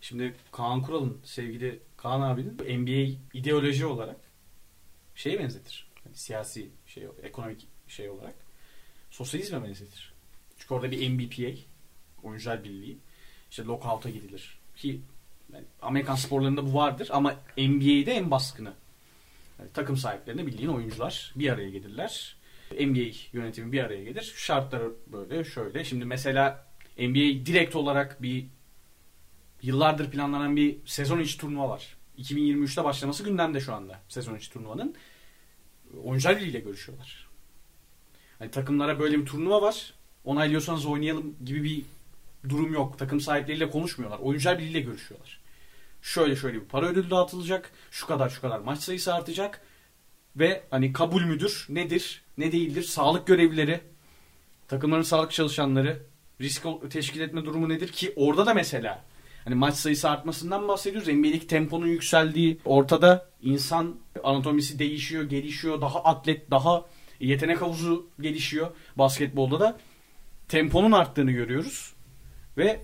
[0.00, 4.16] Şimdi Kaan Kural'ın sevgili Kaan abinin NBA ideoloji olarak
[5.14, 5.86] şeye benzetir.
[6.06, 8.34] Yani siyasi şey, ekonomik şey olarak
[9.10, 10.12] sosyalizme benzetir.
[10.58, 11.60] Çünkü orada bir NBPA,
[12.22, 12.98] Oyuncular Birliği,
[13.50, 14.58] işte lockout'a gidilir.
[14.76, 15.00] Ki
[15.52, 18.72] yani Amerikan sporlarında bu vardır ama NBA'de en baskını.
[19.58, 22.36] Yani takım sahiplerine bildiğin oyuncular bir araya gelirler.
[22.70, 24.34] NBA yönetimi bir araya gelir.
[24.36, 25.84] Şartları böyle şöyle.
[25.84, 26.66] Şimdi mesela
[26.98, 28.46] NBA direkt olarak bir
[29.62, 31.96] yıllardır planlanan bir sezon içi turnuva var.
[32.18, 34.94] 2023'te başlaması gündemde şu anda sezon içi turnuvanın.
[36.04, 37.28] Oyuncular ile görüşüyorlar.
[38.38, 39.94] Hani takımlara böyle bir turnuva var.
[40.24, 41.84] Onaylıyorsanız oynayalım gibi bir
[42.48, 42.98] durum yok.
[42.98, 44.18] Takım sahipleriyle konuşmuyorlar.
[44.18, 45.40] Oyuncular Birliği ile görüşüyorlar.
[46.02, 47.70] Şöyle şöyle bir para ödülü dağıtılacak.
[47.90, 49.60] Şu kadar şu kadar maç sayısı artacak.
[50.36, 51.66] Ve hani kabul müdür?
[51.68, 52.22] Nedir?
[52.38, 52.82] Ne değildir?
[52.82, 53.80] Sağlık görevlileri,
[54.68, 56.02] takımların sağlık çalışanları,
[56.40, 57.88] risk teşkil etme durumu nedir?
[57.88, 59.04] Ki orada da mesela
[59.44, 61.08] hani maç sayısı artmasından bahsediyoruz.
[61.08, 65.80] NBA'deki temponun yükseldiği ortada insan anatomisi değişiyor, gelişiyor.
[65.80, 66.84] Daha atlet, daha
[67.20, 68.70] yetenek havuzu gelişiyor.
[68.96, 69.78] Basketbolda da
[70.48, 71.94] temponun arttığını görüyoruz.
[72.58, 72.80] Ve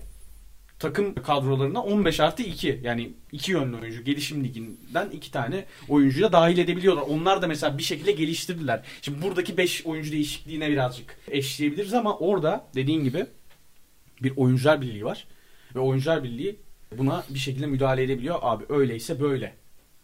[0.81, 6.31] takım kadrolarına 15 artı 2 yani iki yönlü oyuncu gelişim liginden iki tane oyuncuyu da
[6.31, 7.03] dahil edebiliyorlar.
[7.03, 8.81] Onlar da mesela bir şekilde geliştirdiler.
[9.01, 13.25] Şimdi buradaki 5 oyuncu değişikliğine birazcık eşleyebiliriz ama orada dediğin gibi
[14.23, 15.27] bir oyuncular birliği var.
[15.75, 16.59] Ve oyuncular birliği
[16.97, 18.39] buna bir şekilde müdahale edebiliyor.
[18.41, 19.53] Abi öyleyse böyle.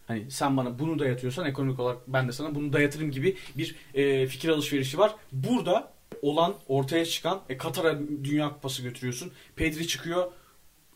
[0.08, 4.28] Hani sen bana bunu dayatıyorsan ekonomik olarak ben de sana bunu dayatırım gibi bir e,
[4.28, 5.16] fikir alışverişi var.
[5.32, 9.32] Burada olan ortaya çıkan e, Katar'a Dünya Kupası götürüyorsun.
[9.56, 10.32] Pedri çıkıyor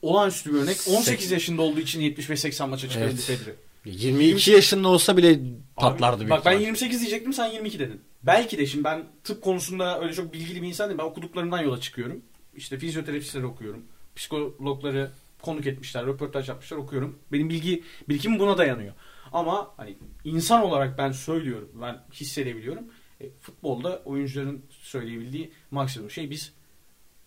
[0.01, 0.77] olağanüstü bir örnek.
[0.89, 3.39] 18 yaşında olduğu için 70 ve 80 maça çıkabildi Evet.
[3.45, 3.55] Pedri.
[3.85, 5.39] 22 yaşında olsa bile
[5.75, 6.65] patlardı Abi, büyük Bak ben ihtimal.
[6.65, 8.01] 28 diyecektim sen 22 dedin.
[8.23, 10.97] Belki de şimdi ben tıp konusunda öyle çok bilgili bir insan değilim.
[10.97, 12.21] Ben okuduklarımdan yola çıkıyorum.
[12.55, 13.85] İşte fizyoterapistleri okuyorum.
[14.15, 15.11] Psikologları
[15.41, 17.19] konuk etmişler, röportaj yapmışlar okuyorum.
[17.31, 18.93] Benim bilgi birikimim buna dayanıyor.
[19.33, 22.83] Ama hani insan olarak ben söylüyorum, ben hissedebiliyorum.
[23.21, 26.51] E, futbolda oyuncuların söyleyebildiği maksimum şey biz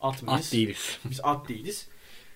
[0.00, 0.46] at mıyız?
[0.46, 0.98] At değiliz.
[1.10, 1.88] Biz at değiliz.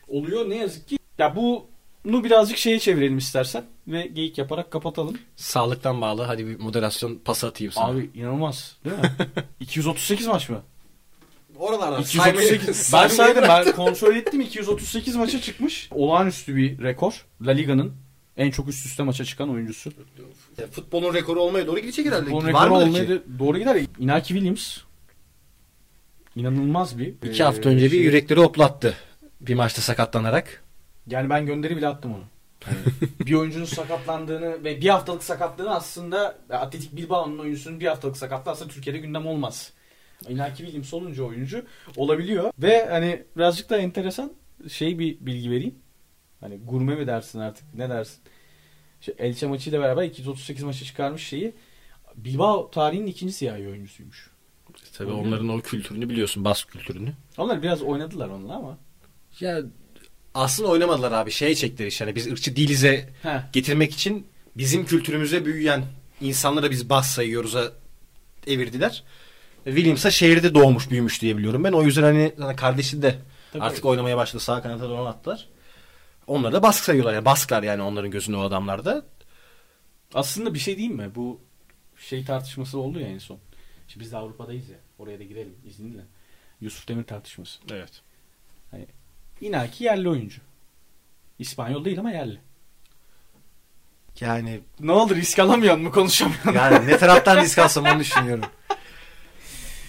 [0.09, 0.99] Oluyor ne yazık ki.
[1.18, 5.18] Ya bunu birazcık şeye çevirelim istersen ve geyik yaparak kapatalım.
[5.37, 6.23] Sağlıktan bağlı.
[6.23, 7.87] Hadi bir moderasyon pası atayım sana.
[7.87, 9.03] Abi inanılmaz değil mi?
[9.61, 10.62] 238 maç mı?
[11.59, 12.90] oralardan 238.
[12.92, 15.88] ben saydım ben kontrol ettim 238 maça çıkmış.
[15.92, 17.27] Olağanüstü bir rekor.
[17.47, 17.92] La Liga'nın
[18.37, 19.90] en çok üst üste maça çıkan oyuncusu.
[20.71, 22.25] Futbolun rekoru olmaya doğru gidecek herhalde.
[22.25, 23.81] Futbolun Var rekoru mıdır olmaya doğru gider.
[23.99, 24.79] Inaki Williams
[26.37, 28.01] inanılmaz bir İki e, hafta önce bir şey.
[28.01, 28.94] yürekleri hoplattı.
[29.40, 30.64] Bir maçta sakatlanarak.
[31.07, 32.24] Yani ben gönderi bile attım onu.
[32.64, 32.79] Hani
[33.27, 38.70] bir oyuncunun sakatlandığını ve bir haftalık sakatlığını aslında Atletik Bilbao'nun oyuncusunun bir haftalık sakatlığı aslında
[38.70, 39.72] Türkiye'de gündem olmaz.
[40.29, 41.64] Inaki Williams olunca oyuncu
[41.96, 42.53] olabiliyor.
[42.59, 44.33] Ve hani birazcık da enteresan
[44.68, 45.74] şey bir bilgi vereyim.
[46.40, 48.18] Hani gurme mi dersin artık ne dersin?
[49.01, 51.55] İşte Elche maçıyla beraber 238 maça çıkarmış şeyi.
[52.16, 54.31] Bilbao tarihinin ikinci siyahi oyuncusuymuş.
[54.98, 56.44] Tabii onların o kültürünü biliyorsun.
[56.44, 57.12] Bask kültürünü.
[57.38, 58.79] Onlar biraz oynadılar onunla ama.
[59.40, 59.62] Ya
[60.35, 61.31] aslında oynamadılar abi.
[61.31, 62.01] Şey çektiler iş.
[62.01, 63.09] Hani biz ırkçı değilize
[63.53, 65.85] getirmek için bizim kültürümüze büyüyen
[66.20, 67.72] insanlara biz bas sayıyoruz'a
[68.46, 69.05] evirdiler.
[69.64, 71.72] Williams'a şehirde doğmuş büyümüş diye biliyorum ben.
[71.72, 73.18] O yüzden hani zaten kardeşi de
[73.53, 73.62] Tabii.
[73.62, 74.42] artık oynamaya başladı.
[74.42, 75.48] Sağ kanata doğru attılar.
[76.27, 77.14] Onları da bask sayıyorlar.
[77.14, 79.05] Yani basklar yani onların gözünde o adamlarda.
[80.14, 81.11] Aslında bir şey diyeyim mi?
[81.14, 81.41] Bu
[81.97, 83.39] şey tartışması oldu ya en son.
[83.89, 84.76] Şimdi biz de Avrupa'dayız ya.
[84.99, 86.03] Oraya da girelim izninle.
[86.61, 87.61] Yusuf Demir tartışması.
[87.70, 88.03] Evet.
[89.41, 90.41] İnaki yerli oyuncu.
[91.39, 92.39] İspanyol değil ama yerli.
[94.20, 96.53] Yani Ne oldu risk alamıyorsun mu konuşamıyorsun?
[96.53, 98.45] yani ne taraftan risk alsam onu düşünüyorum.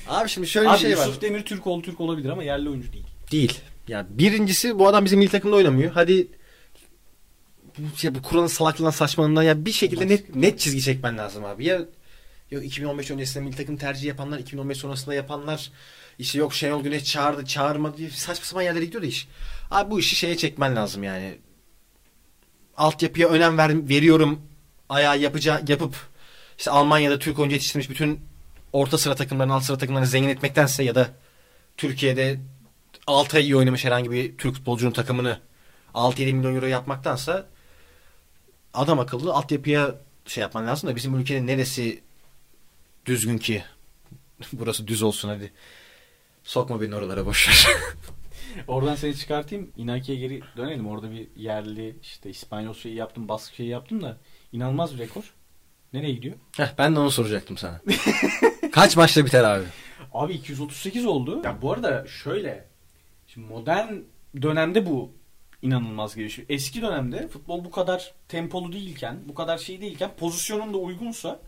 [0.07, 1.05] Abi şimdi şöyle Abi bir şey var.
[1.07, 3.05] Yusuf Demir Türk ol Türk olabilir ama yerli oyuncu değil.
[3.31, 3.59] Değil.
[3.87, 5.91] Ya birincisi bu adam bizim milli takımda oynamıyor.
[5.91, 6.27] Hadi
[7.77, 11.65] bu, ya bu Kur'an'ın salaklığından saçmalığından ya bir şekilde net net çizgi çekmen lazım abi.
[11.65, 11.81] Ya
[12.51, 15.71] yok 2015 öncesinde milli takım tercih yapanlar, 2015 sonrasında yapanlar
[16.19, 19.27] işte yok Şenol Güneş çağırdı, çağırmadı diye saçma sapan yerlere gidiyor da iş.
[19.71, 21.37] Abi bu işi şeye çekmen lazım yani.
[22.77, 24.41] altyapıya önem ver, veriyorum
[24.89, 25.95] ayağı yapacağı yapıp
[26.57, 28.21] işte Almanya'da Türk oyuncu yetiştirmiş bütün
[28.73, 31.09] orta sıra takımlarını, alt sıra takımlarını zengin etmektense ya da
[31.77, 32.39] Türkiye'de
[33.07, 35.39] 6 ay iyi oynamış herhangi bir Türk futbolcunun takımını
[35.93, 37.47] 6-7 milyon euro yapmaktansa
[38.73, 39.95] adam akıllı altyapıya
[40.25, 42.03] şey yapman lazım da bizim ülkenin neresi
[43.05, 43.63] düzgün ki
[44.53, 45.51] burası düz olsun hadi.
[46.49, 47.67] Sokma beni oralara boşver.
[48.67, 49.71] Oradan seni çıkartayım.
[49.77, 50.87] Inaki'ye geri dönelim.
[50.87, 54.17] Orada bir yerli işte İspanyol şeyi yaptım, baskı şeyi yaptım da
[54.51, 55.33] inanılmaz bir rekor.
[55.93, 56.35] Nereye gidiyor?
[56.57, 57.81] Heh, ben de onu soracaktım sana.
[58.71, 59.65] Kaç maçta biter abi?
[60.13, 61.41] Abi 238 oldu.
[61.43, 62.67] Ya bu arada şöyle.
[63.27, 63.93] Şimdi modern
[64.41, 65.11] dönemde bu
[65.61, 66.45] inanılmaz gelişiyor.
[66.49, 71.39] Eski dönemde futbol bu kadar tempolu değilken, bu kadar şey değilken pozisyonun da uygunsa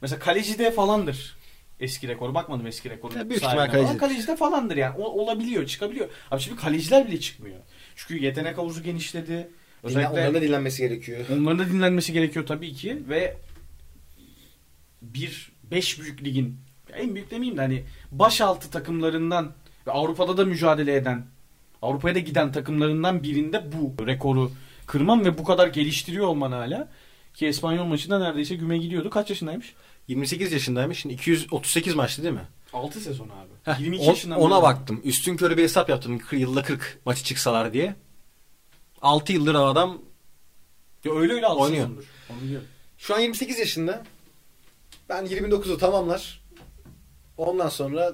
[0.00, 1.43] mesela kalecide falandır
[1.80, 2.34] eski rekoru.
[2.34, 3.18] Bakmadım eski rekoru.
[3.18, 3.96] Ya büyük ihtimal kaleci.
[3.96, 4.96] Kalecide falandır yani.
[4.98, 6.08] O, olabiliyor, çıkabiliyor.
[6.30, 7.56] Abi şimdi kaleciler bile çıkmıyor.
[7.96, 9.50] Çünkü yetenek havuzu genişledi.
[9.82, 11.26] Özellikle dinlenmesi gerekiyor.
[11.32, 13.36] Onların da dinlenmesi gerekiyor tabii ki ve
[15.02, 16.58] bir beş büyük ligin
[16.92, 19.52] en büyük demeyeyim de hani başaltı takımlarından
[19.86, 21.26] ve Avrupa'da da mücadele eden
[21.82, 24.52] Avrupa'ya da giden takımlarından birinde bu rekoru
[24.86, 26.88] kırmam ve bu kadar geliştiriyor olman hala
[27.34, 29.10] ki İspanyol maçında neredeyse güme gidiyordu.
[29.10, 29.74] Kaç yaşındaymış?
[30.08, 30.98] 28 yaşındaymış.
[30.98, 32.48] Şimdi 238 maçtı değil mi?
[32.72, 33.50] 6 sezon abi.
[33.72, 34.62] Heh, 22 on- yaşından ona beri.
[34.62, 35.00] baktım.
[35.04, 36.20] Üstün körü bir hesap yaptım.
[36.32, 37.94] Yılda 40 maçı çıksalar diye.
[39.02, 39.98] 6 yıldır adam
[41.04, 41.86] Ya öyle öyle 6 Oynuyor.
[41.86, 42.04] sezondur.
[42.30, 42.60] Onu.
[42.98, 44.04] Şu an 28 yaşında.
[45.08, 46.40] Ben 29'u tamamlar.
[47.36, 48.12] Ondan sonra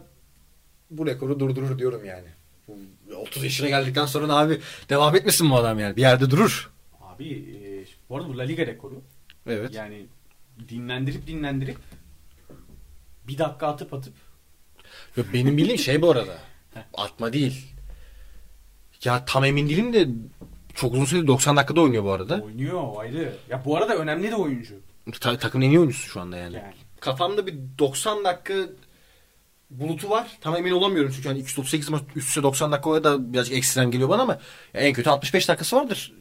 [0.90, 2.28] bu rekoru durdurur diyorum yani.
[2.68, 2.78] Bu
[3.16, 5.96] 30 yaşına geldikten sonra da abi devam etmesin bu adam yani.
[5.96, 6.70] Bir yerde durur.
[7.00, 9.02] Abi e, bu arada bu La Liga rekoru.
[9.46, 9.74] Evet.
[9.74, 10.06] Yani
[10.68, 11.78] dinlendirip dinlendirip
[13.28, 14.14] bir dakika atıp atıp
[15.16, 16.38] Yok, benim bildiğim şey bu arada.
[16.94, 17.66] Atma değil.
[19.04, 20.08] Ya tam emin değilim de
[20.74, 22.40] çok uzun süredir 90 dakikada oynuyor bu arada.
[22.42, 23.36] oynuyor ayrı.
[23.48, 24.74] Ya bu arada önemli de oyuncu.
[25.20, 26.56] Ta- takımın en iyi oyuncusu şu anda yani.
[26.56, 26.74] Yani.
[27.00, 28.54] Kafamda bir 90 dakika
[29.70, 30.38] bulutu var.
[30.40, 33.90] Tam emin olamıyorum çünkü hani 238 maç üst üste 90 dakika o da birazcık ekstrem
[33.90, 34.38] geliyor bana ama
[34.74, 36.12] en kötü 65 dakikası vardır.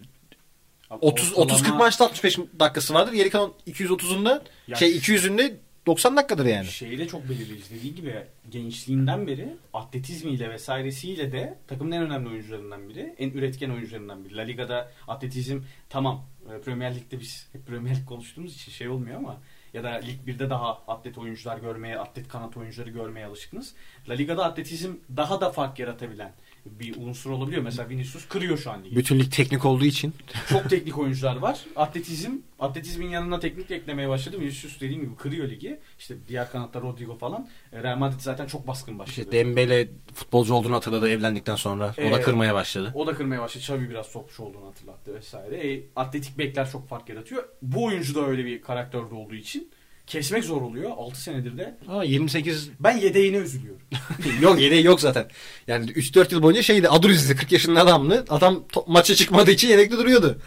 [0.89, 3.13] 30 30 40 maçta 65 dakikası vardır.
[3.13, 6.65] Geri kalan 230'unda Ya şey şu- 200'ünde 90 dakikadır yani.
[6.67, 7.69] Şeyi de çok belirleyici.
[7.69, 8.15] Dediği gibi
[8.51, 13.15] gençliğinden beri atletizmiyle vesairesiyle de takımın en önemli oyuncularından biri.
[13.17, 14.37] En üretken oyuncularından biri.
[14.37, 15.59] La Liga'da atletizm
[15.89, 16.25] tamam.
[16.57, 19.37] e, Premier Lig'de biz hep Premier Lig konuştuğumuz için şey olmuyor ama
[19.73, 23.73] ya da Lig 1'de daha atlet oyuncular görmeye, atlet kanat oyuncuları görmeye alışkınız.
[24.09, 26.33] La Liga'da atletizm daha da fark yaratabilen
[26.65, 27.63] bir unsur olabiliyor.
[27.63, 28.95] Mesela Vinicius kırıyor şu an ligi.
[28.95, 30.13] Bütün lig teknik olduğu için.
[30.49, 31.59] Çok teknik oyuncular var.
[31.75, 34.39] Atletizm, atletizmin yanına teknik eklemeye başladı.
[34.39, 35.79] Vinicius dediğim gibi kırıyor ligi.
[35.99, 37.49] İşte diğer kanatta Rodrigo falan.
[37.73, 39.19] E, Real Madrid zaten çok baskın başladı.
[39.19, 41.95] İşte Dembele futbolcu olduğunu hatırladı evlendikten sonra.
[42.07, 42.91] O da kırmaya başladı.
[42.95, 43.63] O da kırmaya başladı.
[43.63, 45.73] Xavi biraz topçu olduğunu hatırlattı vesaire.
[45.73, 47.43] E, atletik bekler çok fark yaratıyor.
[47.61, 49.71] Bu oyuncu da öyle bir karakterde olduğu için
[50.09, 50.91] kesmek zor oluyor.
[50.97, 51.77] 6 senedir de.
[51.87, 53.81] Ama 28 Ben yedeğine üzülüyorum.
[54.41, 55.27] yok yedeği yok zaten.
[55.67, 58.25] Yani 3-4 yıl boyunca şeydi Aduriz'di 40 yaşında adamlı.
[58.29, 60.39] Adam to- maça çıkmadığı için yedekte duruyordu.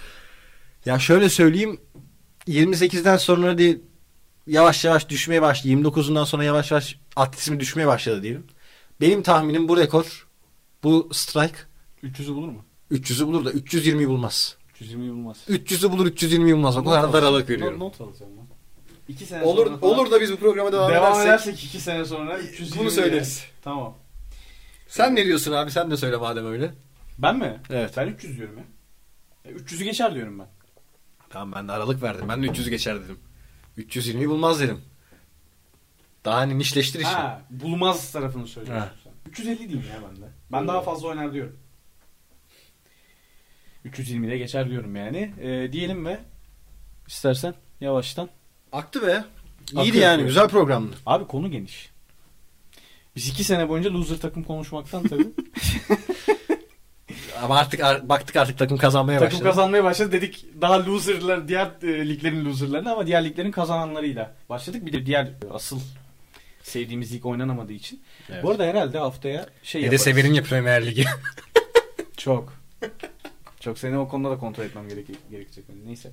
[0.85, 1.81] Ya şöyle söyleyeyim
[2.49, 3.81] 28'den sonra hadi
[4.47, 5.69] yavaş yavaş düşmeye başladı.
[5.73, 8.47] 29'undan sonra yavaş yavaş atletizmi düşmeye başladı diyelim.
[9.01, 10.27] Benim tahminim bu rekor
[10.83, 11.57] bu strike
[12.05, 12.65] 300'ü bulur mu?
[12.93, 14.57] 300'ü bulur da 320'yi bulmaz.
[14.81, 15.37] 320'yi bulmaz.
[15.49, 16.77] 300'ı bulur 320'yi bulmaz.
[16.77, 17.81] O kadar dar aralık Not, veriyorum.
[17.81, 18.47] not alacağım lan.
[19.13, 21.81] 2 sene Olur sonra falan- olur da biz bu programa devam, Devam edersek, edersek 2
[21.81, 23.45] sene sonra 320 bunu söyleriz.
[23.63, 23.99] Tamam.
[24.89, 25.71] Sen ne diyorsun abi?
[25.71, 26.71] Sen de söyle madem öyle.
[27.19, 27.61] Ben mi?
[27.71, 27.95] Evet.
[27.97, 28.65] Ben 300 diyorum ya.
[29.45, 30.47] E, 300'ü geçer diyorum ben.
[31.31, 32.29] Tamam ben de aralık verdim.
[32.29, 33.19] Ben de 300 geçer dedim.
[33.79, 34.81] 320'yi bulmaz dedim.
[36.25, 37.09] Daha hani nişleştir işi.
[37.09, 38.93] Ha, bulmaz tarafını söylüyorsun Ha.
[39.05, 39.13] sen.
[39.31, 40.27] 350 diyeyim ya ben de.
[40.53, 41.59] Ben daha fazla oynar diyorum.
[43.85, 45.35] 320'de geçer diyorum yani.
[45.41, 46.21] E, diyelim ve
[47.07, 48.29] istersen yavaştan.
[48.73, 49.25] Aktı be.
[49.73, 50.25] İyiydi Akıyor, yani.
[50.25, 50.97] Güzel programdı.
[51.07, 51.91] Abi konu geniş.
[53.17, 55.29] Biz iki sene boyunca loser takım konuşmaktan tabii.
[57.43, 59.49] Ama artık ar- baktık artık takım kazanmaya takım başladı.
[59.49, 60.45] kazanmaya başladı dedik.
[60.61, 64.87] Daha loserlar diğer e, liglerin loserlarını ama diğer liglerin kazananlarıyla başladık.
[64.87, 65.81] Bir de diğer e, asıl
[66.63, 68.03] sevdiğimiz lig oynanamadığı için.
[68.31, 68.43] Evet.
[68.45, 70.03] Bu arada herhalde haftaya şey de yaparız.
[70.03, 71.05] severim ya Premier Ligi.
[72.17, 72.53] Çok.
[73.61, 75.65] Çok seni o konuda da kontrol etmem gerek gerekecek.
[75.87, 76.13] Neyse.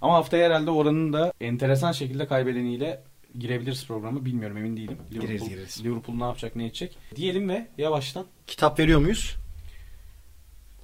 [0.00, 3.02] Ama haftaya herhalde oranın da enteresan şekilde kaybedeniyle
[3.38, 4.24] girebiliriz programı.
[4.24, 4.98] Bilmiyorum emin değilim.
[5.10, 5.84] Gireriz, Liverpool, gireriz.
[5.84, 6.98] Liverpool ne yapacak ne edecek.
[7.16, 8.26] Diyelim ve yavaştan.
[8.46, 9.36] Kitap veriyor muyuz?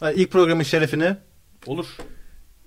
[0.00, 1.16] Hadi ilk programın şerefine
[1.66, 1.96] Olur.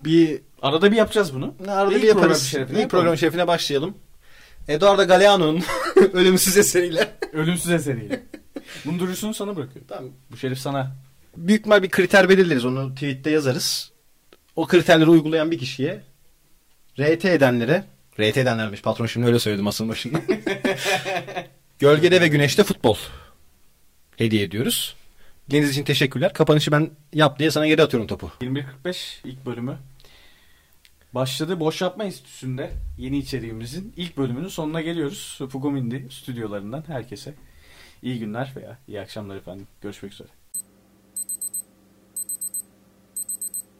[0.05, 1.55] bir Arada bir yapacağız bunu.
[1.67, 2.21] arada İlk bir yaparız.
[2.27, 2.89] program şerefine İlk yapalım.
[2.89, 3.97] programın şerefine başlayalım.
[4.67, 5.63] Eduardo Galeano'nun
[6.13, 7.15] ölümsüz eseriyle.
[7.33, 8.23] Ölümsüz eseriyle.
[8.85, 9.87] Bunun duyurusunu sana bırakıyorum.
[9.87, 10.11] Tamam.
[10.31, 10.95] Bu şerif sana.
[11.37, 12.65] Büyük ihtimal bir kriter belirleriz.
[12.65, 13.91] Onu tweette yazarız.
[14.55, 16.01] o kriterleri uygulayan bir kişiye
[16.99, 17.83] RT edenlere
[18.19, 20.21] RT edenlermiş patron şimdi öyle söyledi masanın başında.
[21.79, 22.97] Gölgede ve güneşte futbol
[24.17, 24.95] hediye ediyoruz.
[25.49, 26.33] Dinlediğiniz için teşekkürler.
[26.33, 28.31] Kapanışı ben yap diye sana geri atıyorum topu.
[28.41, 29.77] 21.45 ilk bölümü
[31.13, 31.59] başladı.
[31.59, 35.39] Boş Yapma Enstitüsü'nde yeni içeriğimizin ilk bölümünün sonuna geliyoruz.
[35.49, 37.33] Fugomindi stüdyolarından herkese
[38.03, 39.67] iyi günler veya iyi akşamlar efendim.
[39.81, 40.27] Görüşmek üzere.